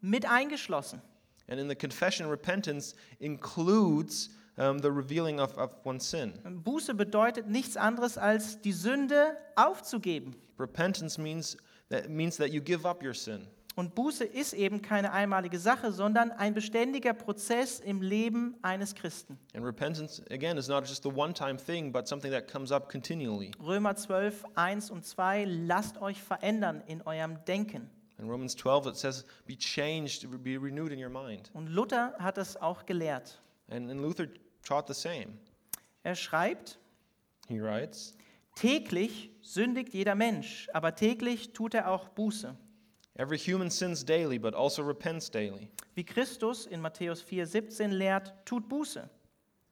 mit 0.00 0.26
eingeschlossen. 0.26 1.02
And 1.48 1.58
in 1.58 1.68
the 1.68 1.74
confession, 1.74 2.28
repentance 2.28 2.94
includes 3.20 4.30
um, 4.58 4.78
the 4.78 4.90
revealing 4.90 5.40
of, 5.40 5.56
of 5.56 5.74
one's 5.84 6.04
sin. 6.04 6.34
Buße 6.44 6.94
bedeutet 6.94 7.48
nichts 7.48 7.76
anderes 7.76 8.18
als 8.18 8.60
die 8.60 8.72
Sünde 8.72 9.36
aufzugeben. 9.56 10.36
Repentance 10.58 11.18
means 11.18 11.56
that, 11.88 12.10
means 12.10 12.36
that 12.36 12.50
you 12.50 12.60
give 12.60 12.86
up 12.86 13.02
your 13.02 13.14
sin. 13.14 13.46
Und 13.76 13.94
Buße 13.94 14.24
ist 14.24 14.54
eben 14.54 14.82
keine 14.82 15.12
einmalige 15.12 15.60
Sache, 15.60 15.92
sondern 15.92 16.32
ein 16.32 16.52
beständiger 16.52 17.14
Prozess 17.14 17.78
im 17.78 18.02
Leben 18.02 18.56
eines 18.60 18.96
Christen. 18.96 19.38
And 19.54 19.64
repentance, 19.64 20.20
again, 20.32 20.58
is 20.58 20.66
not 20.66 20.84
just 20.88 21.06
a 21.06 21.08
one 21.08 21.32
time 21.32 21.56
thing, 21.56 21.92
but 21.92 22.08
something 22.08 22.32
that 22.32 22.50
comes 22.50 22.72
up 22.72 22.90
continually. 22.90 23.52
Römer 23.64 23.94
12, 23.94 24.44
1 24.56 24.90
und 24.90 25.06
2, 25.06 25.44
lasst 25.44 26.02
euch 26.02 26.20
verändern 26.20 26.82
in 26.88 27.02
eurem 27.02 27.38
Denken. 27.44 27.88
In 28.18 28.28
Romans 28.28 28.56
12, 28.56 28.88
it 28.88 28.96
says, 28.96 29.24
Be 29.46 29.56
changed, 29.56 30.26
be 30.42 30.56
renewed 30.56 30.92
in 30.92 30.98
your 30.98 31.10
mind. 31.10 31.50
Und 31.54 31.68
Luther 31.68 32.14
hat 32.18 32.36
es 32.36 32.56
auch 32.56 32.84
gelehrt. 32.84 33.40
And, 33.70 33.90
and 33.90 34.00
Luther 34.00 34.26
taught 34.64 34.88
the 34.88 34.94
same. 34.94 35.38
Er 36.02 36.14
schreibt, 36.14 36.78
He 37.48 37.60
writes, 37.60 38.14
täglich 38.56 39.30
sündigt 39.40 39.94
jeder 39.94 40.14
Mensch, 40.14 40.68
aber 40.72 40.94
täglich 40.94 41.52
tut 41.52 41.74
er 41.74 41.90
auch 41.90 42.08
Buße. 42.08 42.56
Every 43.14 43.38
human 43.38 43.70
sins 43.70 44.04
daily, 44.04 44.38
but 44.38 44.54
also 44.54 44.82
repents 44.82 45.30
daily. 45.30 45.68
Wie 45.94 46.04
Christus 46.04 46.66
in 46.66 46.80
Matthäus 46.80 47.22
4, 47.22 47.46
17 47.46 47.90
lehrt, 47.90 48.34
tut 48.44 48.68
Buße. 48.68 49.08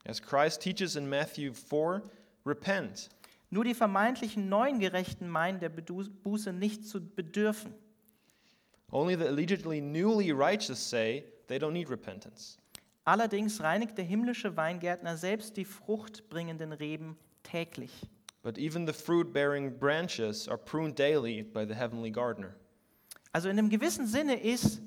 As 0.05 0.21
Christ 0.21 0.61
teaches 0.61 0.95
in 0.95 1.09
Matthew 1.09 1.53
4, 1.53 2.01
repent. 2.45 3.09
Nur 3.49 3.63
die 3.63 3.73
vermeintlichen 3.73 4.49
neuen 4.49 4.79
Gerechten 4.79 5.29
meinen, 5.29 5.59
der 5.59 5.69
Buße 5.69 6.51
nicht 6.51 6.85
zu 6.85 6.99
bedürfen. 7.01 7.73
Only 8.91 9.15
the 9.15 9.27
allegedly 9.27 9.81
newly 9.81 10.31
righteous 10.31 10.79
say 10.79 11.25
they 11.47 11.59
don't 11.59 11.73
need 11.73 11.89
repentance. 11.89 12.57
Allerdings 13.05 13.61
reinigt 13.61 13.97
der 13.97 14.05
himmlische 14.05 14.55
Weingärtner 14.55 15.17
selbst 15.17 15.55
die 15.57 15.65
fruchtbringenden 15.65 16.73
Reben 16.73 17.17
täglich. 17.43 17.91
But 18.43 18.57
even 18.57 18.85
the 18.85 18.93
fruit 18.93 19.33
bearing 19.33 19.77
branches 19.77 20.47
are 20.47 20.57
pruned 20.57 20.97
daily 20.97 21.43
by 21.43 21.65
the 21.65 21.73
heavenly 21.73 22.11
gardener. 22.11 22.55
Also 23.33 23.49
in 23.49 23.59
einem 23.59 23.69
gewissen 23.69 24.07
Sinne 24.07 24.41
ist 24.41 24.81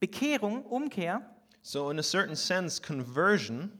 Bekehrung, 0.00 0.64
Umkehr, 0.64 1.22
So, 1.62 1.90
in 1.90 1.98
a 1.98 2.02
certain 2.02 2.36
sense, 2.36 2.80
conversion 2.80 3.70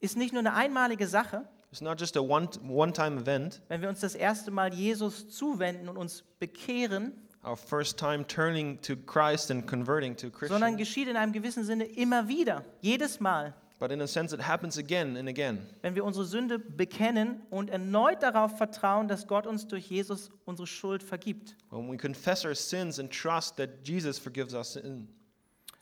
ist 0.00 0.16
nicht 0.16 0.32
nur 0.32 0.40
eine 0.40 0.54
einmalige 0.54 1.06
Sache, 1.06 1.44
is 1.72 1.80
not 1.80 1.98
just 2.00 2.16
a 2.16 2.20
one, 2.20 2.48
one-time 2.68 3.20
event, 3.20 3.60
wenn 3.68 3.82
wir 3.82 3.88
uns 3.88 4.00
das 4.00 4.14
erste 4.14 4.50
Mal 4.50 4.72
Jesus 4.72 5.28
zuwenden 5.28 5.88
und 5.88 5.96
uns 5.96 6.22
bekehren, 6.38 7.12
our 7.44 7.56
first 7.56 7.98
time 7.98 8.26
turning 8.26 8.80
to 8.82 8.96
Christ 8.96 9.50
and 9.50 9.66
converting 9.66 10.16
to 10.16 10.30
sondern 10.46 10.76
geschieht 10.76 11.08
in 11.08 11.16
einem 11.16 11.32
gewissen 11.32 11.64
Sinne 11.64 11.84
immer 11.84 12.28
wieder, 12.28 12.64
jedes 12.80 13.20
Mal. 13.20 13.54
But 13.78 13.90
in 13.90 14.02
a 14.02 14.06
sense, 14.06 14.34
it 14.34 14.46
happens 14.46 14.76
again 14.76 15.16
and 15.16 15.26
again. 15.26 15.66
wenn 15.80 15.94
wir 15.94 16.04
unsere 16.04 16.26
Sünde 16.26 16.58
bekennen 16.58 17.40
und 17.48 17.70
erneut 17.70 18.22
darauf 18.22 18.58
vertrauen, 18.58 19.08
dass 19.08 19.26
Gott 19.26 19.46
uns 19.46 19.68
durch 19.68 19.86
Jesus 19.86 20.30
unsere 20.44 20.66
Schuld 20.66 21.02
vergibt. 21.02 21.56
When 21.70 21.90
we 21.90 21.96
confess 21.96 22.44
our 22.44 22.54
sins 22.54 22.98
and 22.98 23.10
trust 23.10 23.56
that 23.56 23.70
Jesus 23.84 24.18
forgives 24.18 24.52
us 24.52 24.74
sin. 24.74 25.08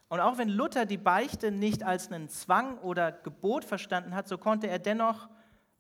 Und 0.09 0.21
auch 0.21 0.38
wenn 0.38 0.49
Luther 0.49 0.87
die 0.87 0.97
Beichte 0.97 1.50
nicht 1.50 1.83
als 1.83 2.11
einen 2.11 2.29
Zwang 2.29 2.79
oder 2.79 3.11
Gebot 3.11 3.65
verstanden 3.65 4.15
hat, 4.15 4.29
so 4.29 4.38
konnte 4.38 4.69
er 4.69 4.79
dennoch 4.79 5.29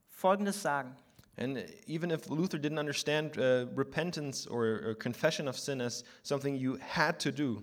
Folgendes 0.08 0.60
sagen. 0.60 0.96
And 1.38 1.64
even 1.86 2.10
if 2.10 2.28
Luther 2.28 2.58
didn't 2.58 2.78
understand 2.80 3.38
uh, 3.38 3.66
repentance 3.76 4.46
or, 4.46 4.80
or 4.84 4.94
confession 4.94 5.46
of 5.46 5.56
sin 5.56 5.80
as 5.80 6.02
something 6.22 6.56
you 6.56 6.78
had 6.80 7.18
to 7.20 7.30
do, 7.32 7.62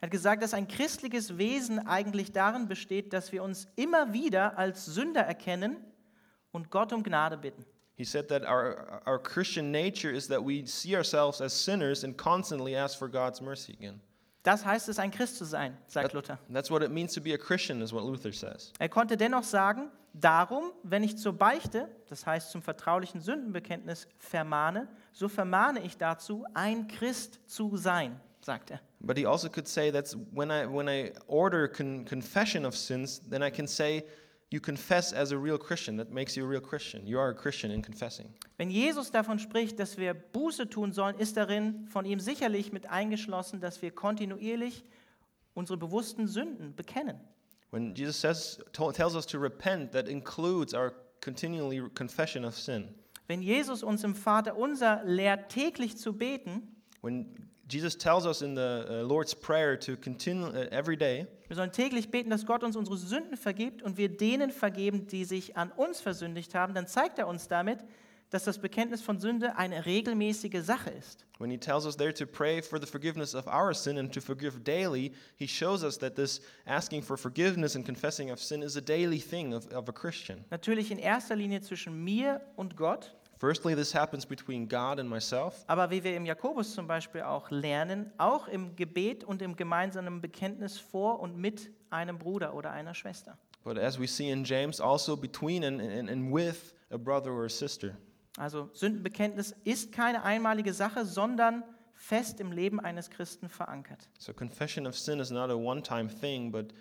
Er 0.00 0.08
hat 0.08 0.10
gesagt, 0.10 0.42
dass 0.42 0.52
ein 0.52 0.68
christliches 0.68 1.38
Wesen 1.38 1.78
eigentlich 1.86 2.30
darin 2.30 2.68
besteht, 2.68 3.12
dass 3.14 3.32
wir 3.32 3.42
uns 3.42 3.66
immer 3.76 4.12
wieder 4.12 4.58
als 4.58 4.84
Sünder 4.84 5.22
erkennen 5.22 5.78
und 6.52 6.70
Gott 6.70 6.92
um 6.92 7.02
Gnade 7.02 7.36
bitten. 7.38 7.64
he 7.96 8.04
said 8.04 8.28
that 8.28 8.42
our, 8.44 9.00
our 9.06 9.18
Christian 9.18 9.72
nature 9.72 10.10
is 10.10 10.28
that 10.28 10.44
we 10.44 10.66
see 10.66 10.94
ourselves 10.94 11.40
as 11.40 11.54
sinners 11.54 12.04
and 12.04 12.14
constantly 12.18 12.76
ask 12.76 12.98
for 12.98 13.08
God's 13.08 13.40
mercy 13.40 13.72
again. 13.72 14.00
Das 14.46 14.64
heißt 14.64 14.88
es, 14.88 15.00
ein 15.00 15.10
Christ 15.10 15.38
zu 15.38 15.44
sein, 15.44 15.76
sagt 15.88 16.12
Luther. 16.12 16.38
that's 16.52 16.70
what 16.70 16.80
it 16.80 16.92
means 16.92 17.12
to 17.12 17.20
be 17.20 17.34
a 17.34 17.36
Christian, 17.36 17.82
is 17.82 17.92
what 17.92 18.04
Luther 18.04 18.32
says. 18.32 18.72
Er 18.78 18.88
konnte 18.88 19.16
dennoch 19.16 19.42
sagen, 19.42 19.90
darum, 20.12 20.70
wenn 20.84 21.02
ich 21.02 21.18
zur 21.18 21.32
Beichte, 21.32 21.88
das 22.08 22.26
heißt 22.26 22.52
zum 22.52 22.62
vertraulichen 22.62 23.20
Sündenbekenntnis, 23.20 24.06
vermahne, 24.18 24.86
so 25.12 25.28
vermahne 25.28 25.80
ich 25.80 25.96
dazu, 25.96 26.44
ein 26.54 26.86
Christ 26.86 27.40
zu 27.46 27.76
sein, 27.76 28.20
sagt 28.40 28.70
er. 28.70 28.80
But 29.00 29.18
he 29.18 29.26
also 29.26 29.48
could 29.48 29.66
say 29.66 29.90
that's 29.90 30.16
when 30.32 30.52
I, 30.52 30.64
when 30.72 30.88
I 30.88 31.12
order 31.26 31.66
con- 31.66 32.04
confession 32.04 32.64
of 32.64 32.76
sins, 32.76 33.20
then 33.28 33.42
I 33.42 33.50
can 33.50 33.66
say, 33.66 34.04
you 34.50 34.60
confess 34.60 35.12
as 35.12 35.32
a 35.32 35.38
real 35.38 35.58
Christian. 35.58 35.96
That 35.96 36.10
makes 36.10 36.36
you 36.36 36.44
a 36.44 36.48
real 36.48 36.60
Christian. 36.60 37.06
You 37.06 37.18
are 37.18 37.30
a 37.30 37.34
Christian 37.34 37.70
in 37.70 37.82
confessing. 37.82 38.32
Wenn 38.58 38.70
Jesus 38.70 39.10
davon 39.10 39.38
spricht, 39.38 39.78
dass 39.78 39.96
wir 39.96 40.14
Buße 40.14 40.68
tun 40.68 40.92
sollen, 40.92 41.18
ist 41.18 41.36
darin 41.36 41.86
von 41.88 42.04
ihm 42.04 42.20
sicherlich 42.20 42.72
mit 42.72 42.88
eingeschlossen, 42.88 43.60
dass 43.60 43.82
wir 43.82 43.90
kontinuierlich 43.90 44.84
unsere 45.54 45.76
bewussten 45.76 46.28
Sünden 46.28 46.74
bekennen. 46.74 47.18
When 47.70 47.94
Jesus 47.94 48.20
says, 48.20 48.60
tells 48.72 49.14
us 49.16 49.26
to 49.26 49.38
repent, 49.38 49.92
that 49.92 50.08
includes 50.08 50.72
our 50.72 50.92
continually 51.20 51.82
confession 51.94 52.44
of 52.44 52.56
sin. 52.56 52.94
Wenn 53.26 53.42
Jesus 53.42 53.82
uns 53.82 54.04
im 54.04 54.14
Vater 54.14 54.56
unser 54.56 55.02
lehrt, 55.04 55.50
täglich 55.50 55.96
zu 55.96 56.12
beten, 56.12 56.76
When 57.02 57.34
Jesus 57.68 57.96
tells 57.96 58.26
us 58.26 58.42
in 58.42 58.54
the 58.54 58.84
uh, 58.88 59.02
Lord's 59.02 59.34
Prayer 59.34 59.76
to 59.80 59.96
continue 59.96 60.46
uh, 60.46 60.68
every 60.70 60.96
day, 60.96 61.26
wir 61.48 61.56
sollen 61.56 61.72
täglich 61.72 62.10
beten, 62.10 62.30
dass 62.30 62.46
Gott 62.46 62.62
uns 62.62 62.76
unsere 62.76 62.96
Sünden 62.96 63.36
vergibt 63.36 63.82
und 63.82 63.96
wir 63.96 64.08
denen 64.08 64.50
vergeben, 64.50 65.06
die 65.06 65.24
sich 65.24 65.56
an 65.56 65.70
uns 65.72 66.00
versündigt 66.00 66.54
haben, 66.54 66.74
dann 66.74 66.86
zeigt 66.86 67.18
er 67.18 67.26
uns 67.28 67.48
damit, 67.48 67.78
dass 68.30 68.44
das 68.44 68.58
Bekenntnis 68.58 69.02
von 69.02 69.18
Sünde 69.20 69.56
eine 69.56 69.86
regelmäßige 69.86 70.60
Sache 70.62 70.90
ist. 70.90 71.24
when 71.38 71.50
he 71.50 71.58
tells 71.58 71.84
us 71.86 71.96
there 71.96 72.12
to 72.12 72.26
pray 72.26 72.60
for 72.60 72.78
the 72.78 72.86
forgiveness 72.86 73.34
of 73.34 73.46
our 73.46 73.74
sin 73.74 73.98
and 73.98 74.12
to 74.12 74.20
forgive 74.20 74.64
daily, 74.64 75.12
he 75.36 75.46
shows 75.46 75.84
us 75.84 75.98
that 75.98 76.16
this 76.16 76.40
asking 76.66 77.02
for 77.02 77.16
forgiveness 77.16 77.74
and 77.76 77.84
confessing 77.84 78.30
of 78.30 78.40
sin 78.40 78.62
is 78.62 78.76
a 78.76 78.80
daily 78.80 79.18
thing 79.18 79.52
of, 79.52 79.66
of 79.72 79.88
a 79.88 79.92
Christian. 79.92 80.44
Natürlich 80.50 80.90
in 80.90 80.98
erster 80.98 81.36
Linie 81.36 81.60
zwischen 81.60 82.02
mir 82.04 82.40
und 82.56 82.76
Gott, 82.76 83.14
Firstly, 83.38 83.74
this 83.74 83.94
happens 83.94 84.24
between 84.24 84.66
God 84.68 84.98
and 84.98 85.08
myself, 85.10 85.64
aber 85.66 85.90
wie 85.90 86.02
wir 86.02 86.16
im 86.16 86.24
Jakobus 86.24 86.74
zum 86.74 86.86
Beispiel 86.86 87.22
auch 87.22 87.50
lernen, 87.50 88.10
auch 88.16 88.48
im 88.48 88.74
Gebet 88.76 89.24
und 89.24 89.42
im 89.42 89.56
gemeinsamen 89.56 90.20
Bekenntnis 90.22 90.78
vor 90.78 91.20
und 91.20 91.36
mit 91.36 91.70
einem 91.90 92.18
Bruder 92.18 92.54
oder 92.54 92.70
einer 92.70 92.94
Schwester. 92.94 93.36
but 93.62 93.78
as 93.78 93.98
we 93.98 94.06
see 94.06 94.30
in 94.30 94.44
James, 94.44 94.80
also 94.80 95.16
between 95.16 95.64
and, 95.64 95.80
and, 95.82 96.08
and 96.08 96.32
with 96.32 96.72
a 96.90 96.96
brother 96.96 97.32
or 97.32 97.44
a 97.44 97.50
sister. 97.50 97.96
Also 98.38 98.70
Sündenbekenntnis 98.72 99.54
ist 99.64 99.92
keine 99.92 100.22
einmalige 100.22 100.72
Sache, 100.72 101.04
sondern 101.04 101.64
fest 101.94 102.38
im 102.40 102.52
Leben 102.52 102.78
eines 102.80 103.10
Christen 103.10 103.48
verankert. 103.48 104.08
So 104.18 104.32
confession 104.32 104.86
of 104.86 104.96
sin 104.96 105.18
is 105.20 105.30
not 105.30 105.50
a 105.50 105.56
one-time 105.56 106.08
thing, 106.08 106.52
but 106.52 106.72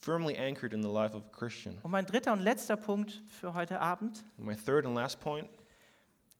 firmly 0.00 0.36
anchored 0.38 0.72
in 0.72 0.82
the 0.82 0.88
life 0.88 1.14
of 1.14 1.24
a 1.26 1.36
Christian. 1.36 1.78
Und 1.82 1.90
mein 1.90 2.06
dritter 2.06 2.32
und 2.32 2.40
letzter 2.40 2.76
Punkt 2.76 3.22
für 3.28 3.52
heute 3.54 3.80
Abend. 3.80 4.24
And 4.38 4.46
my 4.46 4.54
third 4.56 4.86
and 4.86 4.94
last 4.94 5.20
point, 5.20 5.46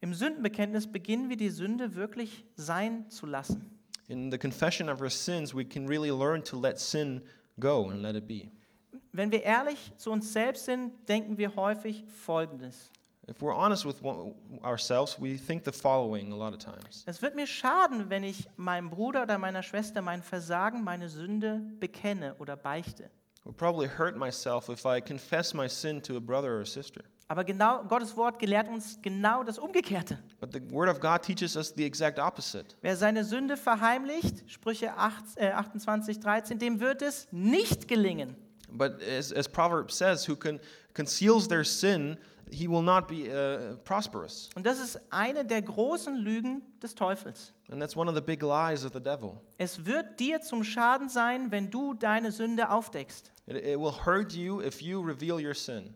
Im 0.00 0.14
Sündenbekenntnis 0.14 0.90
beginnen 0.90 1.28
wir 1.28 1.36
die 1.36 1.50
Sünde 1.50 1.94
wirklich 1.94 2.44
sein 2.56 3.08
zu 3.10 3.26
lassen. 3.26 3.80
in 4.10 4.30
the 4.30 4.38
confession 4.38 4.88
of 4.88 5.00
our 5.00 5.08
sins, 5.08 5.54
we 5.54 5.64
can 5.64 5.86
really 5.86 6.10
learn 6.10 6.42
to 6.42 6.56
let 6.56 6.80
sin 6.80 7.22
go 7.60 7.90
and 7.90 8.02
let 8.02 8.16
it 8.16 8.26
be. 8.26 8.50
Wenn 9.12 9.30
wir 9.30 9.42
ehrlich 9.42 9.92
zu 9.96 10.10
uns 10.10 10.32
selbst 10.32 10.64
sind, 10.64 10.92
denken 11.08 11.38
wir 11.38 11.54
häufig 11.54 12.04
Folgendes. 12.08 12.90
If 13.28 13.40
we're 13.40 13.54
honest 13.54 13.84
with 13.84 14.02
ourselves, 14.64 15.16
we 15.20 15.36
think 15.36 15.64
the 15.64 15.70
following 15.70 16.32
a 16.32 16.36
lot 16.36 16.52
of 16.52 16.58
times. 16.58 17.04
Es 17.06 17.22
wird 17.22 17.36
mir 17.36 17.46
schaden, 17.46 18.10
wenn 18.10 18.24
ich 18.24 18.48
meinem 18.56 18.90
Bruder 18.90 19.22
oder 19.22 19.38
meiner 19.38 19.62
Schwester 19.62 20.02
mein 20.02 20.22
Versagen, 20.22 20.82
meine 20.82 21.08
Sünde 21.08 21.60
bekenne 21.78 22.34
oder 22.40 22.56
beichte. 22.56 23.04
It 23.04 23.46
would 23.46 23.56
probably 23.56 23.88
hurt 23.88 24.16
myself 24.16 24.68
if 24.68 24.84
I 24.84 25.00
confess 25.00 25.54
my 25.54 25.68
sin 25.68 26.02
to 26.02 26.16
a 26.16 26.20
brother 26.20 26.56
or 26.56 26.62
a 26.62 26.66
sister. 26.66 27.04
Aber 27.30 27.44
genau 27.44 27.84
Gottes 27.84 28.16
Wort 28.16 28.40
gelehrt 28.40 28.68
uns 28.68 28.98
genau 29.00 29.44
das 29.44 29.56
Umgekehrte. 29.56 30.18
But 30.40 30.52
the 30.52 30.60
Word 30.72 30.88
of 30.88 30.98
God 30.98 31.22
teaches 31.22 31.54
us 31.54 31.72
the 31.76 31.84
exact 31.84 32.18
opposite. 32.18 32.74
Wer 32.82 32.96
seine 32.96 33.22
Sünde 33.22 33.56
verheimlicht, 33.56 34.50
Sprüche 34.50 34.96
8, 34.96 35.24
äh, 35.36 35.50
28, 35.52 36.18
13, 36.18 36.58
dem 36.58 36.80
wird 36.80 37.02
es 37.02 37.28
nicht 37.30 37.86
gelingen. 37.86 38.34
But 38.72 39.00
as, 39.00 39.32
as 39.32 39.48
Proverbs 39.48 39.96
says, 39.96 40.28
who 40.28 40.34
con- 40.34 40.58
conceals 40.92 41.46
their 41.46 41.62
sin, 41.62 42.18
he 42.50 42.68
will 42.68 42.82
not 42.82 43.06
be 43.06 43.28
uh, 43.30 43.76
prosperous. 43.84 44.50
Und 44.56 44.66
das 44.66 44.80
ist 44.80 45.00
eine 45.10 45.44
der 45.44 45.62
großen 45.62 46.16
Lügen 46.16 46.62
des 46.82 46.96
Teufels. 46.96 47.52
And 47.70 47.80
that's 47.80 47.96
one 47.96 48.10
of 48.10 48.16
the 48.16 48.20
big 48.20 48.42
lies 48.42 48.84
of 48.84 48.92
the 48.92 49.00
devil. 49.00 49.40
Es 49.56 49.86
wird 49.86 50.18
dir 50.18 50.40
zum 50.40 50.64
Schaden 50.64 51.08
sein, 51.08 51.52
wenn 51.52 51.70
du 51.70 51.94
deine 51.94 52.32
Sünde 52.32 52.70
aufdeckst. 52.70 53.30
It, 53.46 53.54
it 53.54 53.78
will 53.78 53.94
hurt 54.04 54.32
you 54.32 54.60
if 54.60 54.82
you 54.82 55.00
reveal 55.00 55.38
your 55.40 55.54
sin. 55.54 55.94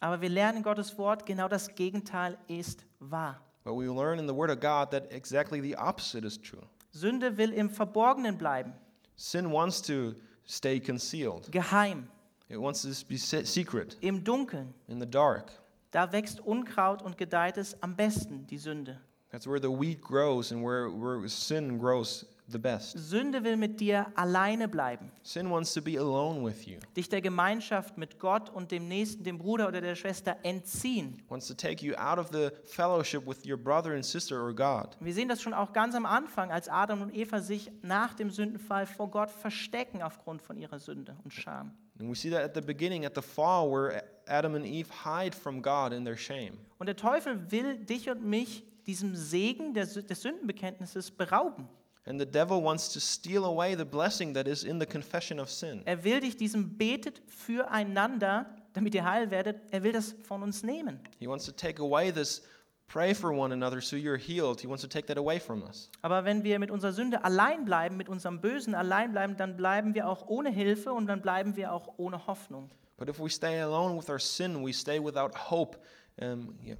Aber 0.00 0.20
wir 0.20 0.28
lernen 0.28 0.58
in 0.58 0.62
Gottes 0.62 0.96
Wort, 0.98 1.24
genau 1.26 1.48
das 1.48 1.74
Gegenteil 1.74 2.36
ist 2.48 2.84
wahr. 3.00 3.40
But 3.64 3.74
we 3.76 3.86
learn 3.88 4.18
in 4.18 4.26
the 4.28 4.34
Word 4.34 4.50
of 4.50 4.60
God 4.60 4.90
that 4.92 5.10
exactly 5.12 5.60
the 5.60 5.76
opposite 5.76 6.24
is 6.26 6.38
true. 6.40 6.62
Sünde 6.92 7.36
will 7.36 7.52
im 7.52 7.68
Verborgenen 7.70 8.38
bleiben, 8.38 8.72
Sin 9.16 9.50
wants 9.50 9.80
to 9.82 10.14
stay 10.46 10.78
concealed, 10.78 11.50
geheim, 11.50 12.08
it 12.48 12.60
wants 12.60 12.82
to 12.82 12.88
be 13.08 13.16
se- 13.16 13.44
secret, 13.44 13.96
im 14.02 14.22
Dunkeln. 14.22 14.72
in 14.88 15.00
the 15.00 15.06
dark. 15.06 15.50
Da 15.90 16.12
wächst 16.12 16.40
Unkraut 16.40 17.00
und 17.02 17.16
gedeiht 17.16 17.56
es 17.56 17.80
am 17.82 17.96
besten, 17.96 18.46
die 18.46 18.58
Sünde. 18.58 19.00
That's 19.30 19.46
where 19.46 19.60
the 19.60 19.68
wheat 19.70 20.00
grows 20.02 20.52
and 20.52 20.62
where, 20.62 20.88
where 20.90 21.26
sin 21.28 21.78
grows 21.78 22.26
the 22.48 22.58
best. 22.58 22.96
Sünde 22.98 23.42
will 23.44 23.56
mit 23.56 23.80
dir 23.80 24.06
alleine 24.14 24.68
bleiben, 24.68 25.10
Sin 25.22 25.50
wants 25.50 25.72
to 25.74 25.82
be 25.82 25.98
alone 25.98 26.44
with 26.44 26.66
you, 26.66 26.78
dich 26.96 27.08
der 27.08 27.20
Gemeinschaft 27.20 27.96
mit 27.98 28.18
Gott 28.18 28.50
und 28.50 28.70
dem 28.70 28.88
Nächsten, 28.88 29.24
dem 29.24 29.38
Bruder 29.38 29.68
oder 29.68 29.80
der 29.80 29.94
Schwester 29.94 30.36
entziehen. 30.42 31.22
wants 31.28 31.46
to 31.48 31.54
take 31.54 31.84
you 31.84 31.94
out 31.96 32.18
of 32.18 32.28
the 32.32 32.50
fellowship 32.64 33.26
with 33.26 33.44
your 33.46 33.56
brother 33.56 33.92
and 33.92 34.04
sister 34.04 34.40
or 34.42 34.54
God. 34.54 34.96
Wir 35.00 35.12
sehen 35.14 35.28
das 35.28 35.42
schon 35.42 35.54
auch 35.54 35.72
ganz 35.72 35.94
am 35.94 36.06
Anfang, 36.06 36.50
als 36.52 36.68
Adam 36.68 37.02
und 37.02 37.14
Eva 37.14 37.40
sich 37.40 37.70
nach 37.82 38.14
dem 38.14 38.30
Sündenfall 38.30 38.86
vor 38.86 39.10
Gott 39.10 39.30
verstecken 39.30 40.02
aufgrund 40.02 40.42
von 40.42 40.56
ihrer 40.56 40.78
Sünde 40.78 41.16
und 41.24 41.32
Scham. 41.32 41.72
And 41.98 42.10
we 42.10 42.14
see 42.14 42.30
that 42.30 42.42
at 42.42 42.54
the 42.54 42.60
beginning, 42.60 43.06
at 43.06 43.14
the 43.14 43.22
fall, 43.22 43.70
where 43.70 44.02
Adam 44.28 44.54
and 44.54 44.66
Eve 44.66 44.88
hide 45.04 45.34
from 45.34 45.62
God 45.62 45.92
in 45.92 46.04
their 46.04 46.16
shame. 46.16 46.58
Und 46.78 46.86
der 46.86 46.96
Teufel 46.96 47.50
will 47.50 47.76
dich 47.78 48.10
und 48.10 48.22
mich 48.24 48.64
diesem 48.86 49.16
Segen 49.16 49.72
der, 49.72 49.86
Sü- 49.88 50.02
des 50.02 50.20
Sündenbekenntnisses 50.20 51.10
berauben. 51.10 51.68
And 52.06 52.20
the 52.20 52.26
devil 52.26 52.62
wants 52.62 52.92
to 52.92 53.00
steal 53.00 53.44
away 53.44 53.74
the 53.74 53.84
blessing 53.84 54.32
that 54.34 54.46
is 54.46 54.62
in 54.62 54.78
the 54.78 54.86
confession 54.86 55.40
of 55.40 55.50
sin. 55.50 55.82
Er 55.86 56.04
will 56.04 56.20
dich 56.20 56.36
diesem 56.36 56.78
Betet 56.78 57.20
füreinander, 57.26 58.46
damit 58.74 58.94
ihr 58.94 59.04
heil 59.04 59.30
werdet, 59.30 59.60
er 59.72 59.82
will 59.82 59.92
das 59.92 60.14
von 60.22 60.42
uns 60.42 60.62
nehmen. 60.62 61.00
He 61.18 61.26
wants 61.26 61.44
to 61.46 61.52
take 61.52 61.82
away 61.82 62.12
this 62.12 62.42
pray 62.86 63.12
for 63.12 63.32
one 63.32 63.52
another 63.52 63.80
so 63.80 63.96
you're 63.96 64.16
healed. 64.16 64.60
He 64.60 64.68
wants 64.68 64.82
to 64.82 64.88
take 64.88 65.06
that 65.08 65.18
away 65.18 65.40
from 65.40 65.62
us. 65.62 65.90
Aber 66.02 66.24
wenn 66.24 66.44
wir 66.44 66.58
mit 66.60 66.70
unserer 66.70 66.92
Sünde 66.92 67.24
allein 67.24 67.64
bleiben, 67.64 67.96
mit 67.96 68.08
unserem 68.08 68.40
Bösen 68.40 68.74
allein 68.76 69.10
bleiben, 69.10 69.36
dann 69.36 69.56
bleiben 69.56 69.94
wir 69.94 70.08
auch 70.08 70.28
ohne 70.28 70.50
Hilfe 70.50 70.92
und 70.92 71.06
dann 71.08 71.20
bleiben 71.20 71.56
wir 71.56 71.72
auch 71.72 71.94
ohne 71.96 72.26
Hoffnung. 72.26 72.70
But 72.96 73.08
if 73.08 73.18
we 73.18 73.28
stay 73.28 73.60
alone 73.60 73.98
with 73.98 74.08
our 74.08 74.20
sin, 74.20 74.64
we 74.64 74.72
stay 74.72 75.02
without 75.02 75.50
hope. 75.50 75.76
Um, 76.18 76.56
yeah. 76.64 76.76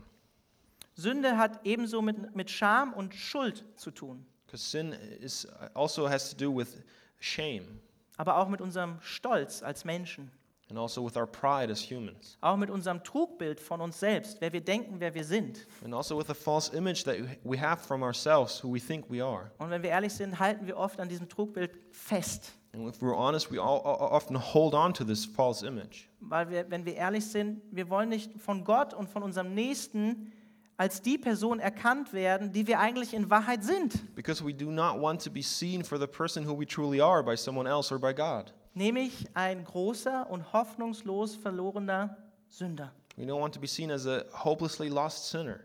Sünde 0.95 1.37
hat 1.37 1.61
ebenso 1.64 2.00
mit, 2.00 2.35
mit 2.35 2.50
Scham 2.50 2.95
und 2.95 3.14
Schuld 3.14 3.64
zu 3.76 3.90
tun, 3.90 4.25
sin 4.56 4.92
is 5.20 5.46
also 5.75 6.08
has 6.08 6.30
to 6.30 6.36
do 6.36 6.56
with 6.56 6.82
shame 7.20 7.80
aber 8.16 8.38
auch 8.38 8.48
mit 8.48 8.60
unserem 8.60 8.98
Stolz 9.00 9.62
als 9.62 9.84
Menschen, 9.84 10.30
and 10.68 10.78
also 10.78 11.04
with 11.04 11.16
our 11.16 11.26
pride 11.26 11.70
as 11.70 11.80
humans. 11.80 12.38
auch 12.40 12.56
mit 12.56 12.70
unserem 12.70 13.02
Trugbild 13.04 13.60
von 13.60 13.80
uns 13.80 14.00
selbst, 14.00 14.40
wer 14.40 14.52
wir 14.52 14.60
denken, 14.60 14.96
wer 14.98 15.14
wir 15.14 15.25
sind. 15.25 15.66
And 15.84 15.94
also 15.94 16.18
with 16.18 16.26
the 16.26 16.34
false 16.34 16.75
image 16.75 17.04
that 17.04 17.16
we 17.44 17.60
have 17.60 17.82
from 17.82 18.02
ourselves, 18.02 18.62
who 18.62 18.72
we 18.72 18.80
think 18.80 19.08
we 19.10 19.22
are. 19.22 19.50
Und 19.58 19.70
wenn 19.70 19.82
wir 19.82 19.90
ehrlich 19.90 20.14
sind, 20.14 20.38
halten 20.38 20.66
wir 20.66 20.76
oft 20.76 20.98
an 20.98 21.08
diesem 21.08 21.28
Trugbild 21.28 21.78
fest. 21.90 22.52
And 22.72 22.86
if 22.88 23.00
we're 23.00 23.16
honest, 23.16 23.50
we 23.50 23.58
all, 23.58 23.80
often 23.84 24.36
hold 24.36 24.75
on 24.75 24.92
to 24.94 25.04
this 25.04 25.25
false 25.25 25.66
image. 25.66 26.08
Weil 26.20 26.50
wir, 26.50 26.70
wenn 26.70 26.84
wir 26.84 26.94
ehrlich 26.94 27.25
sind, 27.25 27.62
wir 27.70 27.88
wollen 27.88 28.08
nicht 28.08 28.38
von 28.38 28.64
Gott 28.64 28.92
und 28.92 29.08
von 29.08 29.22
unserem 29.22 29.54
Nächsten 29.54 30.32
als 30.76 31.00
die 31.02 31.16
Person 31.18 31.59
erkannt 31.61 32.12
werden, 32.12 32.52
die 32.52 32.66
wir 32.66 32.78
eigentlich 32.80 33.14
in 33.14 33.30
Wahrheit 33.30 33.64
sind. 33.64 34.14
Because 34.14 34.45
we 34.45 34.52
do 34.52 34.71
not 34.71 35.00
want 35.00 35.23
to 35.25 35.30
be 35.30 35.42
seen 35.42 35.83
for 35.83 35.99
the 35.99 36.06
person 36.06 36.47
who 36.47 36.59
we 36.59 36.66
truly 36.66 37.00
are 37.00 37.23
by 37.23 37.37
someone 37.37 37.68
else 37.68 37.92
or 37.92 37.99
by 37.99 38.12
God. 38.12 38.52
Nämlich 38.75 39.26
ein 39.35 39.64
großer 39.64 40.28
und 40.30 40.52
hoffnungslos 40.52 41.35
verlorener 41.37 42.16
Sünder. 42.49 42.92
We 43.16 43.25
don't 43.25 43.40
want 43.40 43.54
to 43.54 43.61
be 43.61 43.66
seen 43.66 43.90
as 43.90 44.06
a 44.06 44.25
hopelessly 44.45 44.88
lost 44.88 45.30
sinner. 45.30 45.61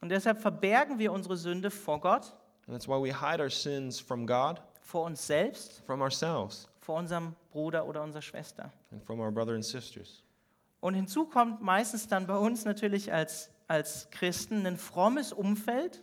Und 0.00 0.08
deshalb 0.08 0.40
verbergen 0.40 0.98
wir 0.98 1.12
unsere 1.12 1.36
Sünde 1.36 1.70
vor 1.70 2.00
Gott, 2.00 2.34
And 2.66 2.74
that's 2.74 2.86
why 2.86 2.96
we 3.02 3.12
hide 3.12 3.42
our 3.42 3.50
sins 3.50 3.98
from 4.00 4.26
God, 4.26 4.60
vor 4.80 5.04
uns 5.04 5.26
selbst, 5.26 5.82
from 5.86 6.00
ourselves, 6.02 6.68
vor 6.80 6.96
unserem 6.98 7.34
Bruder 7.50 7.86
oder 7.86 8.02
unserer 8.02 8.22
Schwester. 8.22 8.70
and 8.90 9.02
from 9.04 9.20
our 9.20 9.30
brother 9.30 9.54
and 9.54 9.64
sisters. 9.64 10.22
Und 10.80 10.94
hinzu 10.94 11.26
kommt 11.26 11.60
meistens 11.62 12.08
dann 12.08 12.26
bei 12.26 12.36
uns 12.36 12.64
natürlich 12.64 13.12
als, 13.12 13.50
als 13.68 14.08
Christen 14.10 14.66
ein 14.66 14.76
frommes 14.76 15.32
Umfeld, 15.32 16.02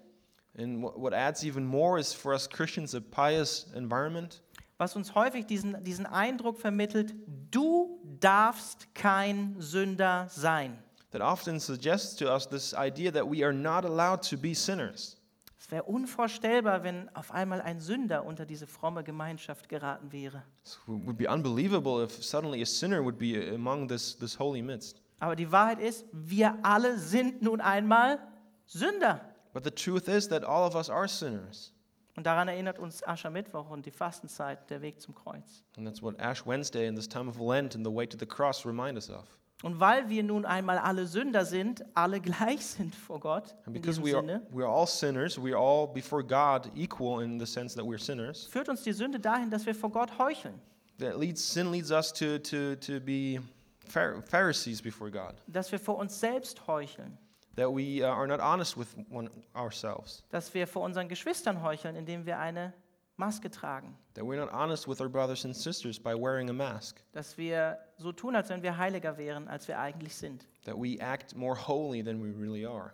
And 0.58 0.82
what, 0.84 1.14
adds 1.14 1.44
even 1.44 1.66
more 1.66 2.00
is 2.00 2.14
for 2.14 2.34
us 2.34 2.50
Christians 2.50 2.96
a 2.96 3.02
pious 3.02 3.68
environment 3.76 4.42
was 4.78 4.96
uns 4.96 5.16
häufig 5.16 5.46
diesen, 5.46 5.84
diesen 5.84 6.06
Eindruck 6.06 6.58
vermittelt, 6.58 7.16
du 7.52 8.00
darfst 8.20 8.94
kein 8.94 9.56
Sünder 9.60 10.28
sein. 10.30 10.78
that 11.12 11.22
often 11.22 11.62
suggests 11.62 12.16
to 12.18 12.26
us 12.30 12.46
this 12.46 12.74
idea 12.74 13.10
that 13.10 13.26
we 13.26 13.42
are 13.42 13.54
not 13.54 13.86
allowed 13.86 14.22
to 14.22 14.38
be 14.38 14.54
sinners. 14.54 15.16
Es 15.58 15.72
wäre 15.72 15.84
unvorstellbar, 15.84 16.84
wenn 16.84 17.10
auf 17.16 17.32
einmal 17.32 17.62
ein 17.62 17.80
Sünder 17.80 18.26
unter 18.26 18.46
diese 18.46 18.68
fromme 18.68 19.04
Gemeinschaft 19.04 19.70
geraten 19.70 20.12
wäre. 20.12 20.44
It 20.66 20.78
would 20.88 21.18
be 21.18 21.28
unbelievable 21.28 22.04
if 22.04 22.12
suddenly 22.24 22.62
a 22.62 22.66
sinner 22.66 23.02
would 23.04 23.18
be 23.18 23.50
among 23.56 23.88
this, 23.88 24.18
this 24.18 24.38
holy 24.38 24.62
midst. 24.62 25.02
Aber 25.20 25.36
die 25.36 25.52
Wahrheit 25.52 25.80
ist, 25.80 26.06
wir 26.12 26.58
alle 26.64 26.98
sind 26.98 27.42
nun 27.42 27.62
einmal 27.62 28.20
Sünder. 28.66 29.22
But 29.54 29.64
the 29.64 29.72
truth 29.72 30.08
is 30.08 30.28
that 30.30 30.44
all 30.44 30.68
of 30.68 30.76
us 30.76 30.90
are 30.90 31.08
sinners. 31.08 31.72
Und 32.18 32.26
daran 32.26 32.48
erinnert 32.48 32.80
uns 32.80 33.06
Aschermittwoch 33.06 33.70
und 33.70 33.86
die 33.86 33.92
Fastenzeit, 33.92 34.70
der 34.70 34.82
Weg 34.82 35.02
zum 35.02 35.16
Kreuz. 35.16 35.64
And 35.78 35.86
that's 35.86 36.02
what 36.02 36.18
Ash 36.20 36.46
Wednesday 36.46 36.88
and 36.88 36.98
this 36.98 37.08
time 37.08 37.30
of 37.30 37.40
Lent 37.40 37.76
and 37.76 37.86
the 37.86 37.94
way 37.94 38.08
to 38.08 38.18
the 38.18 38.26
cross 38.26 38.66
remind 38.66 38.98
us 38.98 39.10
of. 39.10 39.26
Und 39.64 39.80
weil 39.80 40.10
wir 40.10 40.22
nun 40.24 40.46
einmal 40.46 40.78
alle 40.78 41.08
Sünder 41.08 41.46
sind, 41.46 41.84
alle 41.94 42.20
gleich 42.20 42.66
sind 42.66 42.94
vor 42.94 43.20
Gott, 43.20 43.56
in 43.66 43.74
because 43.74 44.00
diesem 44.00 44.04
we 44.04 44.16
are, 44.16 44.22
Sinne, 44.22 44.42
we 44.52 44.64
are 44.64 44.72
all 44.72 44.86
sinners, 44.86 45.42
we 45.42 45.54
are 45.54 45.60
all 45.60 45.88
before 45.88 46.24
God 46.24 46.70
equal 46.76 47.24
in 47.24 47.40
the 47.40 47.46
sense 47.46 47.76
that 47.76 47.86
we're 47.86 47.98
sinners. 47.98 48.48
führt 48.48 48.70
uns 48.70 48.84
die 48.84 48.94
Sünde 48.94 49.20
dahin, 49.20 49.50
dass 49.50 49.66
wir 49.66 49.74
vor 49.74 49.92
Gott 49.92 50.18
heucheln. 50.20 50.60
That 51.00 51.18
leads 51.18 51.42
sin 51.42 51.72
leads 51.72 51.92
us 51.92 52.14
to, 52.14 52.38
to, 52.40 52.76
to 52.76 53.00
be 53.00 53.40
Pharisees 53.88 54.82
before 54.82 55.10
God. 55.12 55.36
Dass 55.48 55.72
wir 55.72 55.80
vor 55.80 55.98
uns 55.98 56.20
selbst 56.20 56.68
heucheln. 56.68 57.18
That 57.56 57.70
we 57.70 58.02
uh, 58.02 58.08
are 58.08 58.28
not 58.28 58.42
honest 58.42 58.78
with 58.78 58.96
one, 59.10 59.30
ourselves. 59.56 60.24
Dass 60.30 60.54
wir 60.54 60.68
vor 60.68 60.84
unseren 60.84 61.08
Geschwistern 61.08 61.62
heucheln, 61.62 61.96
indem 61.96 62.26
wir 62.26 62.38
eine 62.40 62.74
Maske 63.18 63.50
tragen. 63.50 63.96
That 64.14 64.26
we're 64.26 64.38
not 64.38 64.52
honest 64.52 64.88
with 64.88 65.00
our 65.00 65.10
brothers 65.10 65.46
and 65.46 65.56
sisters 65.56 65.98
by 65.98 66.14
wearing 66.14 66.50
a 66.50 66.54
mask. 66.54 67.02
Dass 67.14 67.38
wir 67.38 67.78
so 67.98 68.12
tun, 68.12 68.36
als 68.36 68.50
wenn 68.50 68.62
wir 68.62 68.78
heiliger 68.78 69.18
wären, 69.18 69.48
als 69.48 69.68
wir 69.68 69.80
eigentlich 69.80 70.16
sind. 70.16 70.46
That 70.66 70.76
we 70.76 71.00
act 71.00 71.36
more 71.36 71.56
holy 71.56 72.04
than 72.04 72.22
we 72.22 72.38
really 72.38 72.66
are. 72.66 72.94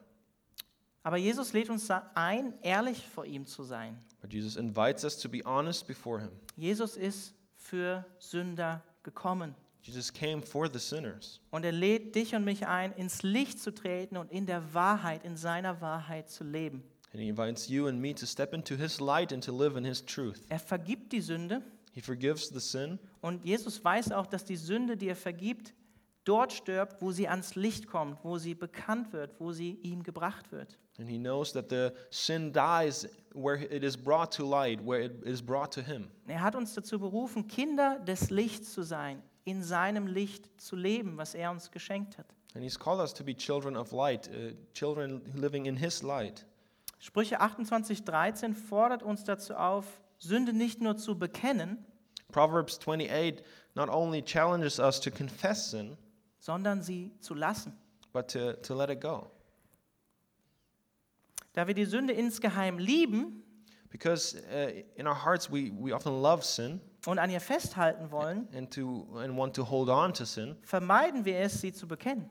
Aber 1.03 1.17
Jesus 1.17 1.53
lädt 1.53 1.69
uns 1.71 1.89
ein, 2.13 2.53
ehrlich 2.62 3.07
vor 3.07 3.25
ihm 3.25 3.48
zu 3.48 3.63
sein. 3.63 3.98
But 4.21 4.31
Jesus 4.31 4.55
invites 4.55 5.03
us 5.03 5.17
to 5.17 5.27
be 5.27 5.41
honest 5.43 5.88
before 5.88 6.19
Him. 6.19 6.29
Jesus 6.55 6.95
ist 6.95 7.33
für 7.55 8.05
Sünder 8.19 8.83
gekommen. 9.01 9.55
Jesus 9.81 10.11
came 10.13 10.41
for 10.41 10.69
the 10.71 10.79
sinners. 10.79 11.39
Und 11.50 11.65
er 11.65 11.71
lädt 11.71 12.15
dich 12.15 12.35
und 12.35 12.43
mich 12.43 12.67
ein, 12.67 12.91
ins 12.93 13.23
Licht 13.23 13.59
zu 13.59 13.73
treten 13.73 14.17
und 14.17 14.31
in 14.31 14.45
der 14.45 14.73
Wahrheit, 14.73 15.23
in 15.25 15.38
seiner 15.38 15.81
Wahrheit 15.81 16.29
zu 16.29 16.43
leben. 16.43 16.83
And 17.13 17.21
He 17.21 17.27
invites 17.29 17.67
you 17.67 17.88
and 17.88 18.00
me 18.00 18.13
to 18.15 18.25
step 18.25 18.53
into 18.53 18.75
His 18.75 19.00
light 19.00 19.33
and 19.33 19.43
to 19.43 19.51
live 19.57 19.75
in 19.75 19.83
His 19.83 20.05
truth. 20.05 20.41
Er 20.50 20.59
vergibt 20.59 21.11
die 21.11 21.21
Sünde 21.21 21.61
He 21.93 22.01
forgives 22.01 22.47
the 22.50 22.59
sin, 22.59 23.00
und 23.19 23.43
Jesus 23.43 23.83
weiß 23.83 24.11
auch, 24.13 24.25
dass 24.27 24.45
die 24.45 24.55
Sünde, 24.55 24.95
die 24.95 25.09
er 25.09 25.15
vergibt, 25.17 25.73
dort 26.23 26.53
stirbt, 26.53 27.01
wo 27.01 27.11
sie 27.11 27.27
ans 27.27 27.55
Licht 27.55 27.87
kommt, 27.87 28.17
wo 28.24 28.37
sie 28.37 28.55
bekannt 28.55 29.11
wird, 29.11 29.35
wo 29.39 29.51
sie 29.51 29.72
ihm 29.83 30.03
gebracht 30.03 30.51
wird. 30.53 30.77
and 31.00 31.09
He 31.09 31.17
knows 31.17 31.51
that 31.53 31.70
the 31.70 31.89
sin 32.11 32.53
dies 32.53 33.09
where 33.33 33.55
it 33.57 33.83
is 33.83 33.98
brought 33.98 34.31
to 34.37 34.46
light, 34.48 34.79
where 34.85 35.01
it 35.03 35.24
is 35.25 35.41
brought 35.41 35.72
to 35.74 35.81
Him. 35.81 36.07
Er 36.27 36.41
hat 36.41 36.55
uns 36.55 36.74
dazu 36.75 36.98
berufen, 37.00 37.48
Kinder 37.48 38.00
des 38.00 38.29
Lichts 38.29 38.72
zu 38.72 38.83
sein, 38.83 39.22
in 39.43 39.63
seinem 39.63 40.07
Licht 40.07 40.49
zu 40.61 40.75
leben, 40.75 41.17
was 41.17 41.33
er 41.33 41.51
uns 41.51 41.71
geschenkt 41.71 42.17
hat. 42.17 42.27
And 42.53 42.63
He's 42.63 42.77
called 42.77 42.99
us 42.99 43.13
to 43.13 43.23
be 43.23 43.35
children 43.35 43.77
of 43.77 43.91
light, 43.91 44.29
uh, 44.29 44.53
children 44.73 45.21
living 45.35 45.65
in 45.65 45.77
His 45.77 46.03
light. 46.03 46.45
Sprüche 46.99 47.39
28, 47.39 48.03
13 48.03 48.53
fordert 48.53 49.01
uns 49.03 49.23
dazu 49.23 49.55
auf, 49.55 50.01
Sünde 50.17 50.53
nicht 50.53 50.81
nur 50.81 50.97
zu 50.97 51.17
bekennen, 51.17 51.83
Proverbs 52.31 52.77
28 52.79 53.43
not 53.75 53.89
only 53.89 54.21
challenges 54.21 54.79
us 54.79 54.99
to 54.99 55.09
confess 55.09 55.71
sin, 55.71 55.97
sondern 56.37 56.81
sie 56.81 57.11
zu 57.19 57.33
lassen. 57.33 57.73
but 58.13 58.27
to, 58.27 58.53
to 58.61 58.75
let 58.75 58.89
it 58.89 59.01
go. 59.01 59.31
Da 61.53 61.67
wir 61.67 61.73
die 61.73 61.85
Sünde 61.85 62.13
insgeheim 62.13 62.77
lieben 62.77 63.43
Because 63.89 64.35
uh, 64.35 64.71
in 64.95 65.05
our 65.05 65.15
hearts 65.25 65.49
we, 65.51 65.71
we 65.71 65.93
often 65.93 66.21
love 66.21 66.43
sin 66.45 66.79
und 67.05 67.20
an 67.20 67.29
ihr 67.29 67.42
festhalten 67.42 68.11
wollen, 68.11 68.48
and, 68.55 68.74
to, 68.74 69.07
and 69.18 69.35
want 69.37 69.55
to 69.55 69.70
hold 69.70 69.90
on 69.90 70.14
to 70.14 70.25
sin. 70.25 70.55
vermeiden 70.64 71.25
wir 71.25 71.40
es, 71.40 71.61
sie 71.61 71.74
zu 71.74 71.87
bekennen. 71.87 72.29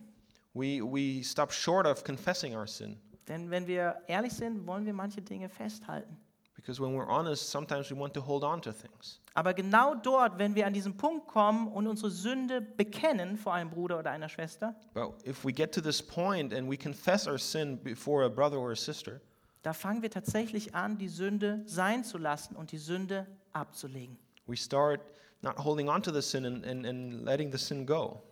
We, 0.54 0.80
we 0.83 1.22
stop 1.22 1.52
short 1.52 1.87
of 1.87 2.04
confessing 2.04 2.54
our 2.56 2.66
sin. 2.66 3.00
Denn 3.28 3.50
wenn 3.50 3.66
wir 3.66 3.96
ehrlich 4.09 4.33
sind, 4.33 4.66
wollen 4.66 4.85
wir 4.85 4.92
manche 4.92 5.22
Dinge 5.22 5.48
festhalten. 5.48 6.16
Because 6.56 6.78
when 6.83 6.94
we're 6.94 7.09
honest, 7.09 7.50
sometimes 7.50 7.90
we 7.90 7.96
want 7.96 8.12
to 8.12 8.20
hold 8.20 8.44
on 8.44 8.61
to 8.61 8.72
things. 8.72 9.20
Aber 9.33 9.54
genau 9.54 9.94
dort, 9.94 10.38
wenn 10.38 10.54
wir 10.54 10.66
an 10.66 10.74
diesen 10.74 10.96
Punkt 10.96 11.26
kommen 11.26 11.68
und 11.68 11.87
unsere 11.87 12.11
Sünde 12.11 12.61
bekennen 12.61 13.38
vor 13.38 13.54
einem 13.54 13.70
Bruder 13.70 13.98
oder 13.98 14.11
einer 14.11 14.28
Schwester, 14.28 14.74
But 14.92 15.26
if 15.26 15.44
we 15.44 15.52
get 15.52 15.72
to 15.74 15.80
this 15.80 16.02
point 16.02 16.52
and 16.52 16.68
we 16.70 16.76
confess 16.76 17.26
our 17.26 17.38
sin 17.38 17.78
before 17.83 18.24
a 18.26 18.28
brother 18.28 18.59
or 18.59 18.72
a 18.72 18.76
sister, 18.76 19.20
da 19.62 19.72
fangen 19.72 20.02
wir 20.02 20.11
tatsächlich 20.11 20.74
an, 20.74 20.98
die 20.98 21.09
Sünde 21.09 21.62
sein 21.66 22.02
zu 22.04 22.18
lassen 22.18 22.56
und 22.56 22.72
die 22.72 22.78
Sünde 22.78 23.26
abzulegen. 23.52 24.18
We 24.50 24.56
start 24.56 25.00
not 25.42 25.56
holding 25.56 25.88
on 25.88 26.02
to 26.02 26.12
the 26.12 26.22
sin 26.22 26.44
and, 26.44 26.64
and, 26.64 26.84
and 26.84 27.24
letting 27.24 27.50
the 27.50 27.58
sin 27.58 27.86
go. 27.86 28.22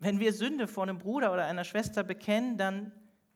Wenn 0.00 0.20
wir 0.20 0.32
Sünde 0.32 0.66
vor 0.66 0.84
einem 0.84 0.98
Bruder 0.98 1.32
oder 1.32 1.46
einer 1.46 1.64
Schwester 1.64 2.04
bekennen, 2.04 2.56
dann 2.56 2.92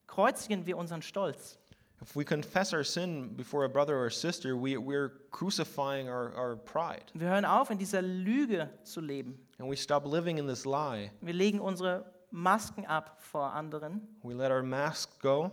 kreuzigen 0.06 0.66
wir 0.66 0.76
unseren 0.76 1.02
Stolz. 1.02 1.58
If 2.00 2.16
we 2.16 2.24
confess 2.24 2.72
our 2.72 2.82
sin 2.82 3.36
before 3.36 3.64
a 3.64 3.68
brother 3.68 3.96
or 3.96 4.10
sister, 4.10 4.56
we, 4.56 4.76
we're 4.76 5.12
crucifying 5.30 6.08
our, 6.08 6.32
our 6.36 6.56
pride. 6.56 7.04
Wir 7.14 7.28
hören 7.28 7.44
auf, 7.44 7.70
in 7.70 7.78
dieser 7.78 8.02
Lüge 8.02 8.68
zu 8.82 9.00
leben. 9.00 9.38
And 9.58 9.70
we 9.70 9.76
stop 9.76 10.04
living 10.04 10.38
in 10.38 10.48
this 10.48 10.64
lie. 10.64 11.12
Wir 11.20 11.32
legen 11.32 11.60
unsere 11.60 12.04
Masken 12.32 12.86
ab 12.86 13.16
vor 13.20 13.52
anderen. 13.52 14.00
We 14.22 14.34
let 14.34 14.50
our 14.50 14.62
mask 14.62 15.20
go. 15.20 15.52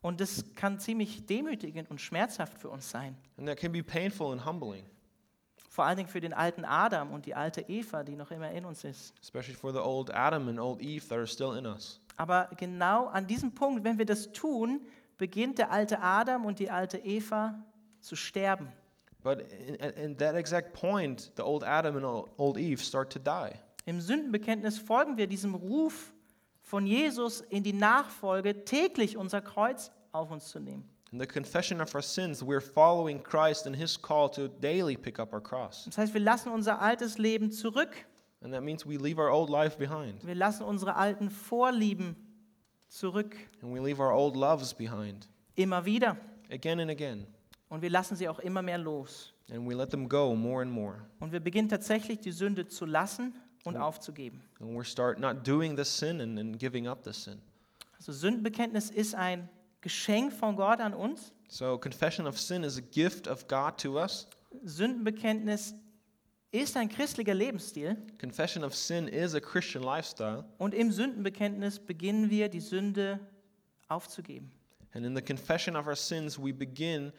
Und 0.00 0.20
das 0.20 0.44
kann 0.54 0.78
ziemlich 0.78 1.26
demütigend 1.26 1.90
und 1.90 2.00
schmerzhaft 2.00 2.56
für 2.58 2.68
uns 2.68 2.88
sein. 2.88 3.16
And 3.36 3.48
that 3.48 3.58
can 3.58 3.72
be 3.72 3.82
painful 3.82 4.30
and 4.30 4.46
humbling, 4.46 4.84
Vor 5.68 5.84
allen 5.84 5.96
Dingen 5.96 6.08
für 6.08 6.20
den 6.20 6.32
alten 6.32 6.64
Adam 6.64 7.12
und 7.12 7.26
die 7.26 7.34
alte 7.34 7.60
Eva, 7.68 8.02
die 8.02 8.16
noch 8.16 8.30
immer 8.30 8.50
in 8.50 8.64
uns 8.64 8.84
ist. 8.84 9.14
especially 9.22 9.54
for 9.54 9.72
the 9.72 9.78
old 9.78 10.12
Adam 10.14 10.48
and 10.48 10.58
old 10.58 10.80
Eve 10.80 11.06
that 11.08 11.18
are 11.18 11.26
still 11.26 11.56
in 11.56 11.66
us. 11.66 12.00
Aber 12.16 12.48
genau 12.56 13.06
an 13.06 13.26
diesem 13.26 13.54
Punkt, 13.54 13.84
wenn 13.84 13.98
wir 13.98 14.06
das 14.06 14.32
tun, 14.32 14.80
beginnt 15.18 15.58
der 15.58 15.70
alte 15.70 16.00
Adam 16.00 16.44
und 16.46 16.58
die 16.58 16.70
alte 16.70 16.98
Eva 16.98 17.62
zu 18.00 18.16
sterben. 18.16 18.72
But 19.22 19.40
in, 19.66 19.74
in 19.74 20.18
that 20.18 20.34
exact 20.34 20.72
point, 20.72 21.32
the 21.36 21.42
old 21.42 21.64
Adam 21.64 21.96
and 21.96 22.04
old 22.04 22.30
old 22.38 22.56
Eve 22.56 22.82
start 22.82 23.12
to 23.12 23.18
die. 23.18 23.50
Im 23.84 24.00
Sündenbekenntnis 24.00 24.78
folgen 24.78 25.16
wir 25.16 25.26
diesem 25.26 25.54
Ruf 25.54 26.12
von 26.62 26.86
Jesus 26.86 27.40
in 27.40 27.62
die 27.62 27.72
Nachfolge, 27.72 28.64
täglich 28.64 29.16
unser 29.16 29.40
Kreuz 29.40 29.90
auf 30.12 30.30
uns 30.30 30.48
zu 30.48 30.60
nehmen. 30.60 30.88
In 31.10 31.18
the 31.18 31.26
confession 31.26 31.80
of 31.80 31.94
our 31.94 32.02
sins, 32.02 32.42
we're 32.42 32.60
following 32.60 33.22
Christ 33.22 33.66
and 33.66 33.74
his 33.74 33.96
call 33.96 34.28
to 34.30 34.48
daily 34.48 34.94
pick 34.96 35.18
up 35.18 35.32
our 35.32 35.40
cross. 35.40 35.84
Das 35.86 35.96
heißt, 35.96 36.12
wir 36.12 36.20
lassen 36.20 36.50
unser 36.52 36.80
altes 36.82 37.16
Leben 37.18 37.50
zurück. 37.50 37.90
And 38.42 38.52
that 38.52 38.62
means 38.62 38.84
we 38.86 38.98
leave 38.98 39.18
our 39.18 39.30
old 39.30 39.48
life 39.48 39.78
behind. 39.78 40.24
Wir 40.24 40.34
lassen 40.34 40.64
unsere 40.64 40.94
alten 40.96 41.30
Vorlieben 41.30 42.14
zurück. 42.88 43.36
And 43.62 43.72
we 43.74 43.80
leave 43.80 44.00
our 44.00 44.12
old 44.12 44.36
loves 44.36 44.74
behind 44.74 45.28
Immer 45.56 45.84
wieder. 45.84 46.16
again 46.50 46.78
and 46.80 46.90
again. 46.90 47.26
Und 47.70 47.82
wir 47.82 47.90
lassen 47.90 48.14
sie 48.16 48.28
auch 48.28 48.38
immer 48.40 48.62
mehr 48.62 48.78
los. 48.78 49.32
And 49.50 49.66
we 49.66 49.74
let 49.74 49.90
them 49.90 50.08
go 50.08 50.34
more 50.34 50.60
and 50.62 50.70
more. 50.70 50.96
Und 51.20 51.32
wir 51.32 51.40
beginnen 51.40 51.68
tatsächlich 51.70 52.20
die 52.20 52.32
Sünde 52.32 52.66
zu 52.68 52.84
lassen 52.84 53.34
und 53.64 53.76
aufzugeben. 53.78 54.42
And 54.60 54.78
we 54.78 54.84
start 54.84 55.18
not 55.18 55.46
doing 55.46 55.74
the 55.76 55.84
sin 55.84 56.20
and, 56.20 56.38
and 56.38 56.58
giving 56.58 56.86
up 56.86 57.02
the 57.04 57.12
sin. 57.12 57.40
Also 57.96 58.12
Sündenbekenntnis 58.12 58.90
ist 58.90 59.14
ein 59.14 59.48
Geschenk 59.80 60.32
von 60.32 60.56
Gott 60.56 60.80
an 60.80 60.94
uns. 60.94 61.32
So 61.48 61.78
confession 61.78 62.26
of 62.26 62.38
sin 62.38 62.64
is 62.64 62.76
a 62.76 62.82
gift 62.82 63.28
of 63.28 63.46
God 63.48 63.78
to 63.78 63.98
us. 63.98 64.28
Sündenbekenntnis 64.62 65.74
ist 66.50 66.76
ein 66.76 66.88
christlicher 66.88 67.34
Lebensstil 67.34 67.96
Confession 68.18 68.64
of 68.64 68.74
sin 68.74 69.06
is 69.06 69.34
a 69.34 69.40
Christian 69.40 69.82
lifestyle. 69.82 70.44
und 70.58 70.74
im 70.74 70.90
Sündenbekenntnis 70.90 71.78
beginnen 71.78 72.30
wir, 72.30 72.48
die 72.48 72.60
Sünde 72.60 73.20
aufzugeben. 73.88 74.50
And 74.94 75.04
in 75.04 75.14
the 75.14 75.22
confession 75.22 75.76
of 75.76 75.86
our 75.86 75.96
sins, 75.96 76.38
we 76.38 76.52
begin 76.52 77.12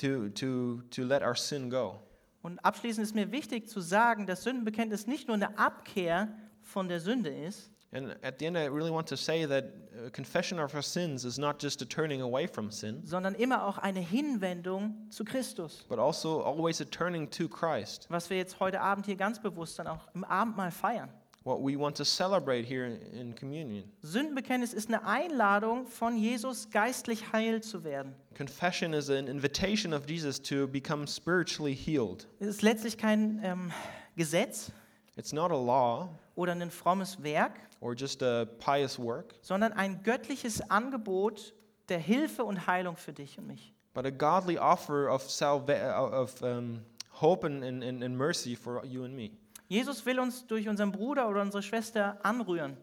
to, 0.00 0.28
to, 0.30 0.82
to 0.90 1.02
let 1.02 1.22
our 1.22 1.34
sin 1.34 1.68
go. 1.70 2.00
Und 2.42 2.60
abschließend 2.64 3.04
ist 3.04 3.14
mir 3.14 3.32
wichtig 3.32 3.68
zu 3.68 3.80
sagen, 3.80 4.26
dass 4.26 4.44
Sündenbekenntnis 4.44 5.08
nicht 5.08 5.26
nur 5.26 5.34
eine 5.34 5.58
Abkehr 5.58 6.28
von 6.62 6.88
der 6.88 7.00
Sünde 7.00 7.30
ist, 7.30 7.72
And 7.92 8.16
at 8.22 8.38
the 8.38 8.46
end, 8.46 8.58
I 8.58 8.66
really 8.66 8.90
want 8.90 9.06
to 9.08 9.16
say 9.16 9.46
that 9.46 9.64
uh, 9.64 10.10
confession 10.10 10.58
of 10.58 10.74
our 10.74 10.82
sins 10.82 11.24
is 11.24 11.38
not 11.38 11.62
just 11.62 11.80
a 11.82 11.84
turning 11.84 12.20
away 12.20 12.46
from 12.46 12.70
sin, 12.70 13.02
sondern 13.04 13.34
immer 13.34 13.64
auch 13.64 13.78
eine 13.78 14.00
Hinwendung 14.00 14.94
zu 15.10 15.24
Christus. 15.24 15.84
but 15.88 15.98
also 15.98 16.42
always 16.42 16.80
a 16.80 16.84
turning 16.84 17.30
to 17.30 17.48
Christ. 17.48 18.06
Was 18.10 18.28
wir 18.28 18.36
jetzt 18.36 18.58
heute 18.60 18.80
Abend 18.80 19.06
hier 19.06 19.16
ganz 19.16 19.40
bewusst 19.40 19.78
dann 19.78 19.86
auch 19.86 20.08
im 20.14 20.24
Abendmahl 20.24 20.70
feiern. 20.72 21.10
What 21.44 21.60
we 21.60 21.78
want 21.78 21.96
to 21.98 22.04
celebrate 22.04 22.64
here 22.66 22.86
in, 22.86 23.00
in 23.12 23.34
communion. 23.36 23.84
Sündenbekenntnis 24.02 24.74
ist 24.74 24.88
eine 24.88 25.06
Einladung 25.06 25.86
von 25.86 26.16
Jesus, 26.16 26.68
geistlich 26.70 27.32
heil 27.32 27.62
zu 27.62 27.84
werden. 27.84 28.16
Confession 28.36 28.92
is 28.92 29.08
an 29.08 29.28
invitation 29.28 29.94
of 29.94 30.08
Jesus 30.10 30.42
to 30.42 30.66
become 30.66 31.06
spiritually 31.06 31.74
healed. 31.74 32.26
Es 32.40 32.48
ist 32.48 32.62
letztlich 32.62 32.98
kein 32.98 33.40
ähm, 33.44 33.70
Gesetz 34.16 34.72
It's 35.16 35.32
not 35.32 35.52
a 35.52 35.54
law 35.54 36.10
oder 36.36 36.52
ein 36.52 36.70
frommes 36.70 37.20
Werk, 37.22 37.58
or 37.80 37.94
just 37.94 38.22
a 38.22 38.44
pious 38.44 38.98
work, 38.98 39.34
sondern 39.42 39.72
ein 39.72 40.02
göttliches 40.04 40.60
Angebot 40.70 41.52
der 41.88 41.98
Hilfe 41.98 42.44
und 42.44 42.66
Heilung 42.68 42.96
für 42.96 43.12
dich 43.12 43.36
und 43.38 43.48
mich. 43.48 43.72
but 43.94 44.04
a 44.06 44.10
godly 44.10 44.58
offer 44.58 45.08
of, 45.12 45.22
salva- 45.28 45.96
of 45.98 46.40
um, 46.42 46.82
hope 47.20 47.44
and, 47.46 47.64
and, 47.64 47.82
and 47.82 48.16
mercy 48.16 48.54
for 48.54 48.84
you 48.84 49.04
and 49.04 49.14
me. 49.16 49.30
Jesus 49.68 50.04
will 50.06 50.20
uns 50.20 50.46
durch 50.46 50.68
unseren 50.68 50.92
Bruder 50.92 51.28
oder 51.28 51.40
unsere 51.42 51.62
Schwester 51.62 52.18
anrühren 52.22 52.76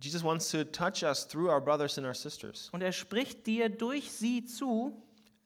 Jesus 0.00 0.22
wants 0.22 0.50
to 0.50 0.62
touch 0.64 1.02
us 1.02 1.26
through 1.26 1.48
our 1.50 1.60
brothers 1.60 1.98
and 1.98 2.06
our 2.06 2.14
sisters, 2.14 2.68
und 2.72 2.82
er 2.82 2.92
spricht 2.92 3.46
dir 3.46 3.68
durch 3.68 4.10
sie 4.12 4.44
zu, 4.44 4.92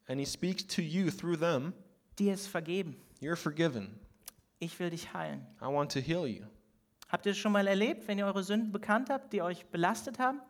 and 0.08 0.18
He 0.20 0.26
speaks 0.26 0.66
to 0.66 0.82
you 0.82 1.10
through 1.10 1.38
them. 1.38 1.72
dir 2.18 2.34
es 2.34 2.46
vergeben. 2.46 2.96
You're 3.22 3.36
forgiven. 3.36 3.98
Ich 4.58 4.78
will 4.78 4.90
dich 4.90 5.12
heilen. 5.14 5.46
I 5.62 5.66
want 5.72 5.90
to 5.92 6.00
heal 6.00 6.26
you. 6.26 6.44
Habt 7.12 7.26
ihr 7.26 7.32
es 7.32 7.38
schon 7.38 7.52
mal 7.52 7.66
erlebt, 7.66 8.08
wenn 8.08 8.16
ihr 8.16 8.24
eure 8.24 8.42
Sünden 8.42 8.72
bekannt 8.72 9.10
habt, 9.10 9.34
die 9.34 9.42
euch 9.42 9.66
belastet 9.66 10.18
haben? 10.18 10.40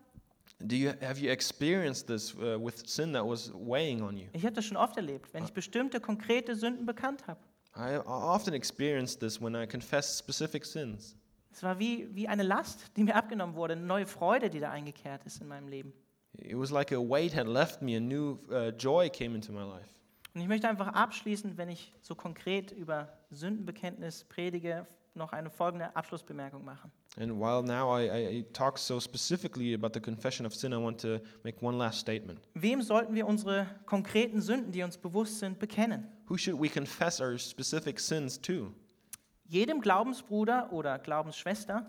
Do 0.61 0.77
you 0.77 0.93
have 1.03 1.21
you 1.21 1.29
experienced 1.29 2.07
this 2.07 2.37
uh, 2.37 2.57
with 2.57 2.85
sin 2.87 3.13
that 3.15 3.27
was 3.27 3.53
weighing 3.53 4.01
on 4.01 4.17
you? 4.17 4.29
Ich 4.33 4.45
habe 4.45 4.55
das 4.55 4.65
schon 4.65 4.77
oft 4.77 4.97
erlebt, 4.97 5.35
wenn 5.35 5.43
ich 5.43 5.53
bestimmte 5.53 5.99
konkrete 5.99 6.55
Sünden 6.55 6.87
bekannt 6.87 7.27
habe. 7.27 7.41
I 7.77 7.99
often 8.07 8.55
experienced 8.55 9.19
this 9.19 9.43
when 9.43 9.57
I 9.57 9.67
confess 9.67 10.21
specific 10.21 10.65
sins. 10.65 11.17
Es 11.51 11.65
war 11.65 11.81
wie, 11.81 12.09
wie 12.15 12.29
eine 12.29 12.45
Last, 12.45 12.97
die 12.97 13.03
mir 13.03 13.17
abgenommen 13.17 13.57
wurde, 13.57 13.73
eine 13.73 13.83
neue 13.83 14.07
Freude, 14.07 14.49
die 14.49 14.61
da 14.61 14.71
eingekehrt 14.71 15.25
ist 15.25 15.41
in 15.41 15.49
meinem 15.49 15.67
Leben. 15.67 15.93
It 16.39 16.57
was 16.57 16.71
like 16.71 16.93
a 16.93 16.97
weight 16.97 17.35
had 17.35 17.49
left 17.49 17.83
me, 17.83 17.97
a 17.97 18.01
new 18.01 18.39
uh, 18.51 18.71
joy 18.79 19.11
came 19.11 19.35
into 19.35 19.53
my 19.53 19.65
life. 19.65 19.89
Und 20.33 20.41
ich 20.41 20.49
möchte 20.49 20.69
einfach 20.69 20.89
abschließend, 20.89 21.59
wenn 21.59 21.69
ich 21.69 21.93
so 22.01 22.15
konkret 22.15 22.71
über 22.71 23.13
Sündenbekenntnis 23.31 24.25
predige, 24.25 24.87
noch 25.15 25.33
eine 25.33 25.51
folgende 25.51 25.95
Abschlussbemerkung 25.95 26.65
machen. 26.65 26.91
And 27.17 27.33
while 27.33 27.63
now 27.63 27.99
I, 27.99 28.39
I, 28.39 28.45
talk 28.53 28.79
so 28.79 28.99
specifically 28.99 29.75
about 29.75 29.93
the 29.93 30.01
confession 30.01 30.47
of 30.47 30.55
sin, 30.55 30.73
I 30.73 30.79
want 30.79 31.01
to 31.03 31.21
make 31.45 31.63
one 31.63 31.77
last 31.77 32.01
statement. 32.01 32.41
Wem 32.55 32.83
sollten 32.83 33.15
wir 33.15 33.27
unsere 33.27 33.67
konkreten 33.87 34.41
Sünden, 34.41 34.73
die 34.73 34.83
uns 34.83 34.97
bewusst 34.97 35.39
sind, 35.39 35.59
bekennen? 35.59 36.07
Who 36.29 36.39
should 36.39 36.59
we 36.59 36.69
confess 36.69 37.21
our 37.21 37.39
specific 37.39 38.01
sins 38.01 38.41
to? 38.41 38.73
Jedem 39.45 39.81
Glaubensbruder 39.81 40.73
oder 40.73 40.99
Glaubensschwester, 40.99 41.87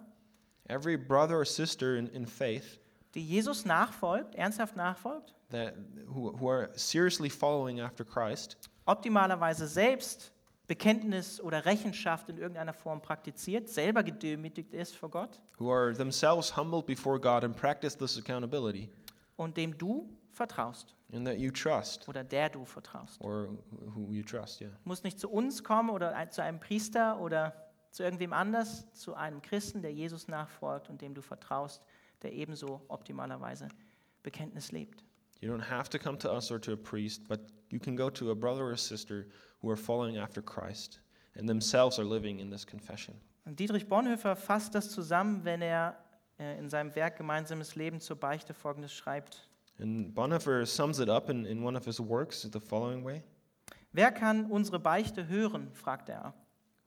Every 0.65 0.97
brother 0.97 1.37
or 1.37 1.45
sister 1.45 1.97
in, 1.97 2.07
in 2.07 2.25
faith 2.25 2.79
die 3.15 3.21
Jesus 3.21 3.65
nachfolgt, 3.65 4.35
ernsthaft 4.35 4.75
nachfolgt, 4.75 5.33
that 5.51 5.75
who, 6.07 6.35
who 6.39 6.49
are 6.49 6.69
seriously 6.75 7.29
following 7.29 7.79
after 7.79 8.03
Christ, 8.03 8.57
optimalerweise 8.85 9.67
selbst 9.67 10.32
Bekenntnis 10.67 11.41
oder 11.41 11.65
Rechenschaft 11.65 12.29
in 12.29 12.37
irgendeiner 12.37 12.73
Form 12.73 13.01
praktiziert, 13.01 13.67
selber 13.67 14.03
gedemütigt 14.03 14.73
ist 14.73 14.95
vor 14.95 15.09
Gott 15.09 15.41
who 15.59 15.71
are 15.71 15.93
themselves 15.93 16.55
humbled 16.55 16.85
before 16.85 17.19
God 17.19 17.43
and 17.43 17.55
practice 17.55 17.97
this 17.97 18.17
accountability, 18.17 18.89
und 19.35 19.57
dem 19.57 19.77
du 19.77 20.09
vertraust 20.31 20.95
and 21.11 21.27
that 21.27 21.37
you 21.37 21.51
trust, 21.51 22.07
oder 22.07 22.23
der 22.23 22.49
du 22.49 22.65
vertraust. 22.65 23.19
or 23.21 23.49
who 23.93 24.11
you 24.11 24.23
trust, 24.23 24.61
yeah. 24.61 24.71
Muss 24.83 25.03
nicht 25.03 25.19
zu 25.19 25.29
uns 25.29 25.63
kommen 25.63 25.89
oder 25.89 26.29
zu 26.29 26.41
einem 26.41 26.59
Priester 26.59 27.19
oder 27.19 27.53
zu 27.91 28.01
irgendwem 28.03 28.33
anders, 28.33 28.91
zu 28.93 29.13
einem 29.13 29.41
Christen, 29.41 29.81
der 29.81 29.93
Jesus 29.93 30.27
nachfolgt 30.27 30.89
und 30.89 31.01
dem 31.01 31.13
du 31.13 31.21
vertraust, 31.21 31.83
der 32.23 32.33
ebenso 32.33 32.81
optimalerweise 32.87 33.67
Bekenntnis 34.23 34.71
lebt. 34.71 35.03
You 35.41 35.53
don't 35.53 35.69
have 35.69 35.89
to 35.89 35.99
come 35.99 36.17
to 36.19 36.33
us 36.33 36.49
or 36.51 36.59
to 36.61 36.71
a 36.71 36.75
priest, 36.75 37.27
but 37.27 37.41
you 37.73 37.79
can 37.79 37.95
go 37.95 38.09
to 38.11 38.29
a 38.29 38.35
brother 38.35 38.63
or 38.63 38.77
sister 38.77 39.25
who 39.61 39.69
are 39.69 39.75
following 39.75 40.17
after 40.17 40.41
Christ 40.41 40.99
and 41.35 41.49
themselves 41.49 41.97
are 41.97 42.05
living 42.05 42.39
in 42.39 42.49
this 42.51 42.63
confession. 42.63 43.15
Dietrich 43.45 43.89
Bonhoeffer 43.89 44.35
fasst 44.35 44.75
das 44.75 44.91
zusammen, 44.91 45.43
wenn 45.43 45.61
er 45.61 45.97
äh, 46.39 46.57
in 46.59 46.69
seinem 46.69 46.95
Werk 46.95 47.17
Gemeinsames 47.17 47.75
Leben 47.75 47.99
zur 47.99 48.15
Beichte 48.15 48.53
folgendes 48.53 48.93
schreibt. 48.93 49.49
And 49.79 50.13
Bonhoeffer 50.13 50.65
sums 50.65 50.99
it 50.99 51.09
up 51.09 51.29
in, 51.29 51.45
in 51.45 51.63
one 51.63 51.75
of 51.75 51.85
his 51.85 51.99
works 51.99 52.47
the 52.49 52.59
following 52.59 53.03
way 53.03 53.23
Wer 53.91 54.11
kann 54.11 54.49
unsere 54.49 54.79
Beichte 54.79 55.27
hören, 55.27 55.71
fragt 55.73 56.09
er. 56.09 56.33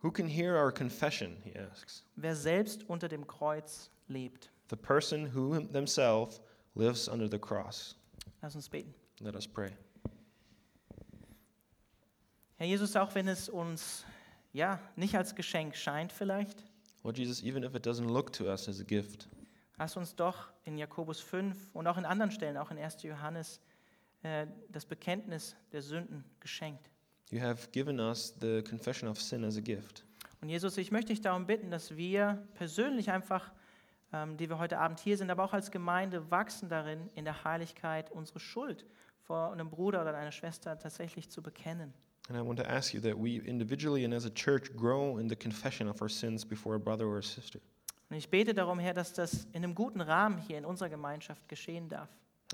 Who 0.02 0.10
can 0.10 0.28
hear 0.28 0.56
our 0.56 0.72
confession? 0.72 1.36
He 1.42 1.54
asks. 1.54 2.04
Wer 2.16 2.34
selbst 2.34 2.88
unter 2.88 3.08
dem 3.08 3.26
Kreuz 3.26 3.90
lebt. 4.08 4.50
The 4.68 4.76
person 4.76 5.32
who 5.34 5.54
him- 5.54 5.72
themselves 5.72 6.40
lives 6.74 7.08
under 7.08 7.28
the 7.28 7.38
cross. 7.38 7.96
Lass 8.42 8.54
uns 8.54 8.68
beten. 8.68 8.94
Let 9.20 9.34
us 9.34 9.46
pray. 9.46 9.70
Herr 12.58 12.66
Jesus, 12.66 12.96
auch 12.96 13.14
wenn 13.14 13.28
es 13.28 13.48
uns 13.48 14.04
ja 14.52 14.80
nicht 14.96 15.14
als 15.14 15.34
Geschenk 15.34 15.76
scheint 15.76 16.12
vielleicht, 16.12 16.64
Lord 17.02 17.18
Jesus, 17.18 17.42
even 17.42 17.62
if 17.62 17.74
it 17.74 17.86
doesn't 17.86 18.10
look 18.10 18.32
to 18.32 18.44
us 18.44 18.68
as 18.68 18.80
a 18.80 18.82
gift, 18.82 19.28
hast 19.78 19.96
uns 19.96 20.14
doch 20.16 20.48
in 20.64 20.78
Jakobus 20.78 21.20
5 21.20 21.74
und 21.74 21.86
auch 21.86 21.98
in 21.98 22.04
anderen 22.04 22.30
Stellen, 22.32 22.56
auch 22.56 22.70
in 22.70 22.78
1. 22.78 23.02
Johannes, 23.02 23.60
äh, 24.22 24.46
das 24.70 24.86
Bekenntnis 24.86 25.54
der 25.72 25.82
Sünden 25.82 26.24
geschenkt. 26.40 26.90
you 27.30 27.40
have 27.40 27.68
given 27.72 28.00
us 28.00 28.34
the 28.40 28.62
confession 28.62 29.08
of 29.08 29.20
sin 29.20 29.44
as 29.44 29.56
a 29.56 29.60
gift. 29.60 30.04
Und 30.40 30.48
Jesus, 30.48 30.76
ich 30.78 30.90
möchte 30.90 31.08
dich 31.12 31.20
darum 31.20 31.46
bitten, 31.46 31.70
dass 31.70 31.96
wir 31.96 32.46
persönlich 32.54 33.10
einfach, 33.10 33.52
ähm, 34.12 34.36
die 34.36 34.48
wir 34.48 34.58
heute 34.58 34.78
Abend 34.78 34.98
hier 35.00 35.16
sind, 35.16 35.30
aber 35.30 35.44
auch 35.44 35.52
als 35.52 35.70
Gemeinde 35.70 36.30
wachsen 36.30 36.68
darin, 36.68 37.10
in 37.14 37.24
der 37.24 37.44
Heiligkeit 37.44 38.10
unsere 38.10 38.40
Schuld 38.40 38.86
vor 39.20 39.52
einem 39.52 39.68
Bruder 39.70 40.02
oder 40.02 40.14
einer 40.16 40.32
Schwester 40.32 40.78
tatsächlich 40.78 41.30
zu 41.30 41.42
bekennen. 41.42 41.92
And 42.28 42.36
I 42.36 42.40
want 42.42 42.58
to 42.58 42.68
ask 42.68 42.92
you 42.92 43.00
that 43.02 43.16
we 43.18 43.38
individually 43.46 44.04
and 44.04 44.12
as 44.12 44.24
a 44.24 44.30
church 44.30 44.74
grow 44.76 45.18
in 45.18 45.28
the 45.28 45.36
confession 45.36 45.88
of 45.88 46.02
our 46.02 46.08
sins 46.08 46.44
before 46.44 46.74
a 46.74 46.78
brother 46.78 47.06
or 47.06 47.18
a 47.18 47.22
sister. 47.22 47.60
Und 48.10 48.16
ich 48.16 48.28
bete 48.30 48.52
darum, 48.54 48.78
Herr, 48.78 48.94
dass 48.94 49.12
das 49.12 49.44
in 49.52 49.62
einem 49.64 49.74
guten 49.74 50.00
Rahmen 50.00 50.38
hier 50.38 50.58
in 50.58 50.64
unserer 50.64 50.88
Gemeinschaft 50.88 51.48
geschehen 51.48 51.88
darf. 51.88 52.08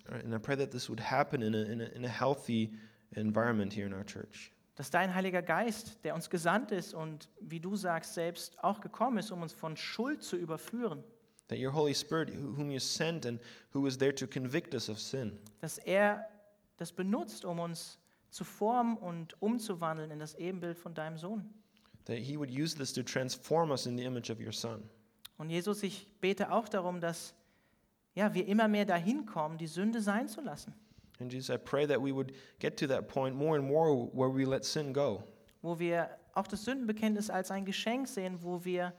And 0.09 0.35
I 0.35 0.39
pray 0.39 0.57
that 0.57 0.71
this 0.71 0.89
would 0.89 1.01
happen 1.01 1.43
in 1.43 1.55
a, 1.55 1.63
in 1.63 1.81
a, 1.81 1.85
in 1.95 2.05
a 2.05 2.09
healthy 2.09 2.73
environment 3.13 3.73
here 3.73 3.87
in 3.87 3.93
our 3.93 4.05
church. 4.05 4.51
Dass 4.77 4.91
dein 4.91 5.15
Heiliger 5.15 5.43
Geist, 5.43 6.03
der 6.05 6.15
uns 6.15 6.31
gesandt 6.31 6.73
ist 6.73 6.95
und 6.95 7.29
wie 7.41 7.61
du 7.61 7.77
sagst 7.77 8.15
selbst 8.15 8.63
auch 8.65 8.81
gekommen 8.81 9.19
ist, 9.19 9.31
um 9.31 9.43
uns 9.43 9.53
von 9.53 9.77
Schuld 9.77 10.23
zu 10.23 10.37
überführen, 10.37 11.03
That 11.49 11.59
your 11.59 11.73
Holy 11.75 11.95
Spirit, 11.95 12.31
who- 12.31 12.57
whom 12.57 12.71
you 12.71 12.79
sent 12.79 13.27
and 13.27 13.39
who 13.75 13.87
is 13.87 13.99
there 13.99 14.15
to 14.15 14.27
convict 14.27 14.73
us 14.75 14.89
of 14.89 14.99
sin, 14.99 15.39
dass 15.61 15.77
er 15.79 16.27
das 16.79 16.91
benutzt, 16.93 17.45
um 17.45 17.59
uns 17.59 17.99
zu 18.33 18.45
formen 18.45 18.97
und 18.97 19.40
umzuwandeln 19.40 20.11
in 20.11 20.18
das 20.18 20.35
Ebenbild 20.35 20.77
von 20.77 20.95
deinem 20.95 21.16
Sohn. 21.18 21.49
that 22.07 22.18
He 22.18 22.37
would 22.37 22.51
use 22.51 22.75
this 22.75 22.92
to 22.95 23.03
transform 23.05 23.71
us 23.71 23.87
in 23.87 23.97
the 23.97 24.05
image 24.05 24.29
of 24.29 24.40
your 24.40 24.53
Son. 24.53 24.83
Und 25.38 25.51
Jesus, 25.51 25.83
ich 25.85 26.09
bete 26.21 26.51
auch 26.51 26.68
darum, 26.68 27.01
dass 27.01 27.35
ja, 28.14 28.35
wir 28.35 28.47
immer 28.47 28.66
mehr 28.68 28.85
dahin 28.85 29.25
kommen, 29.25 29.57
die 29.57 29.66
Sünde 29.68 30.03
sein 30.03 30.29
zu 30.29 30.40
lassen, 30.40 30.75
And 31.21 31.33
Jesus, 31.33 31.55
I 31.55 31.59
pray 31.59 31.87
that 31.87 32.03
we 32.03 32.12
would 32.12 32.33
get 32.59 32.77
to 32.81 32.87
that 32.88 33.07
point 33.07 33.37
more 33.37 33.57
and 33.57 33.66
more 33.66 34.11
where 34.12 34.29
we 34.29 34.45
let 34.45 34.64
sin 34.64 34.92
go, 34.92 35.23
wo 35.61 35.79
wir 35.79 36.11
auch 36.35 36.49
das 36.49 36.64
Sündenbekenntnis 36.64 37.31
als 37.31 37.51
ein 37.53 37.64
Geschenk 37.64 38.09
sehen, 38.09 38.42
wo 38.42 38.64
wir 38.64 38.92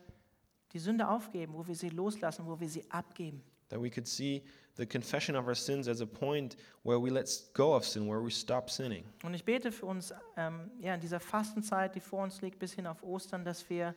die 0.72 0.80
Sünde 0.80 1.10
aufgeben, 1.10 1.54
wo 1.54 1.68
wir 1.68 1.76
sie 1.76 1.90
loslassen, 1.90 2.46
wo 2.46 2.60
wir 2.60 2.70
sie 2.70 2.90
abgeben. 2.90 3.44
That 3.74 3.82
we 3.82 3.90
could 3.90 4.08
see 4.08 4.44
the 4.76 4.86
confession 4.86 5.36
of 5.36 5.48
our 5.48 5.56
sins 5.56 5.88
as 5.88 6.02
a 6.02 6.06
point 6.06 6.56
where 6.84 7.00
we 7.00 7.10
let 7.10 7.28
go 7.54 7.74
of 7.74 7.84
sin, 7.84 8.08
where 8.08 8.22
we 8.22 8.30
stop 8.32 8.70
sinning. 8.70 9.04
Und 9.24 9.34
ich 9.34 9.44
bete 9.44 9.72
für 9.72 9.88
uns 9.88 10.14
ähm, 10.38 10.70
ja, 10.80 10.94
in 10.94 11.02
dieser 11.02 11.20
Fastenzeit, 11.20 11.96
die 11.96 12.00
vor 12.00 12.24
uns 12.24 12.42
liegt, 12.42 12.60
bis 12.60 12.74
hin 12.74 12.88
auf 12.88 13.04
Ostern, 13.04 13.44
dass 13.44 13.70
wir 13.70 13.96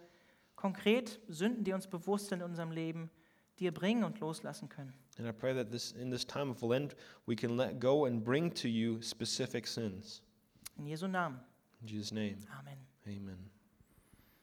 konkret 0.54 1.20
Sünden, 1.28 1.64
die 1.64 1.72
uns 1.72 1.86
bewusst 1.86 2.28
sind 2.28 2.40
in 2.40 2.46
unserem 2.46 2.72
Leben, 2.72 3.10
dir 3.58 3.72
bringen 3.72 4.04
und 4.04 4.20
loslassen 4.20 4.68
können. 4.68 4.92
And 5.18 5.26
I 5.26 5.32
pray 5.32 5.54
that 5.54 5.70
this, 5.70 5.92
in 5.92 6.10
this 6.10 6.26
time 6.26 6.50
of 6.50 6.62
Lent, 6.62 6.94
we 7.26 7.34
can 7.34 7.56
let 7.56 7.80
go 7.80 8.04
and 8.06 8.22
bring 8.22 8.52
to 8.54 8.68
you 8.68 9.00
specific 9.00 9.66
sins. 9.66 10.22
In 10.78 10.86
Jesu 10.86 11.06
Namen. 11.06 11.40
In 11.80 11.88
Jesus' 11.88 12.12
name, 12.12 12.36
Amen. 12.58 12.78
amen. 13.06 13.50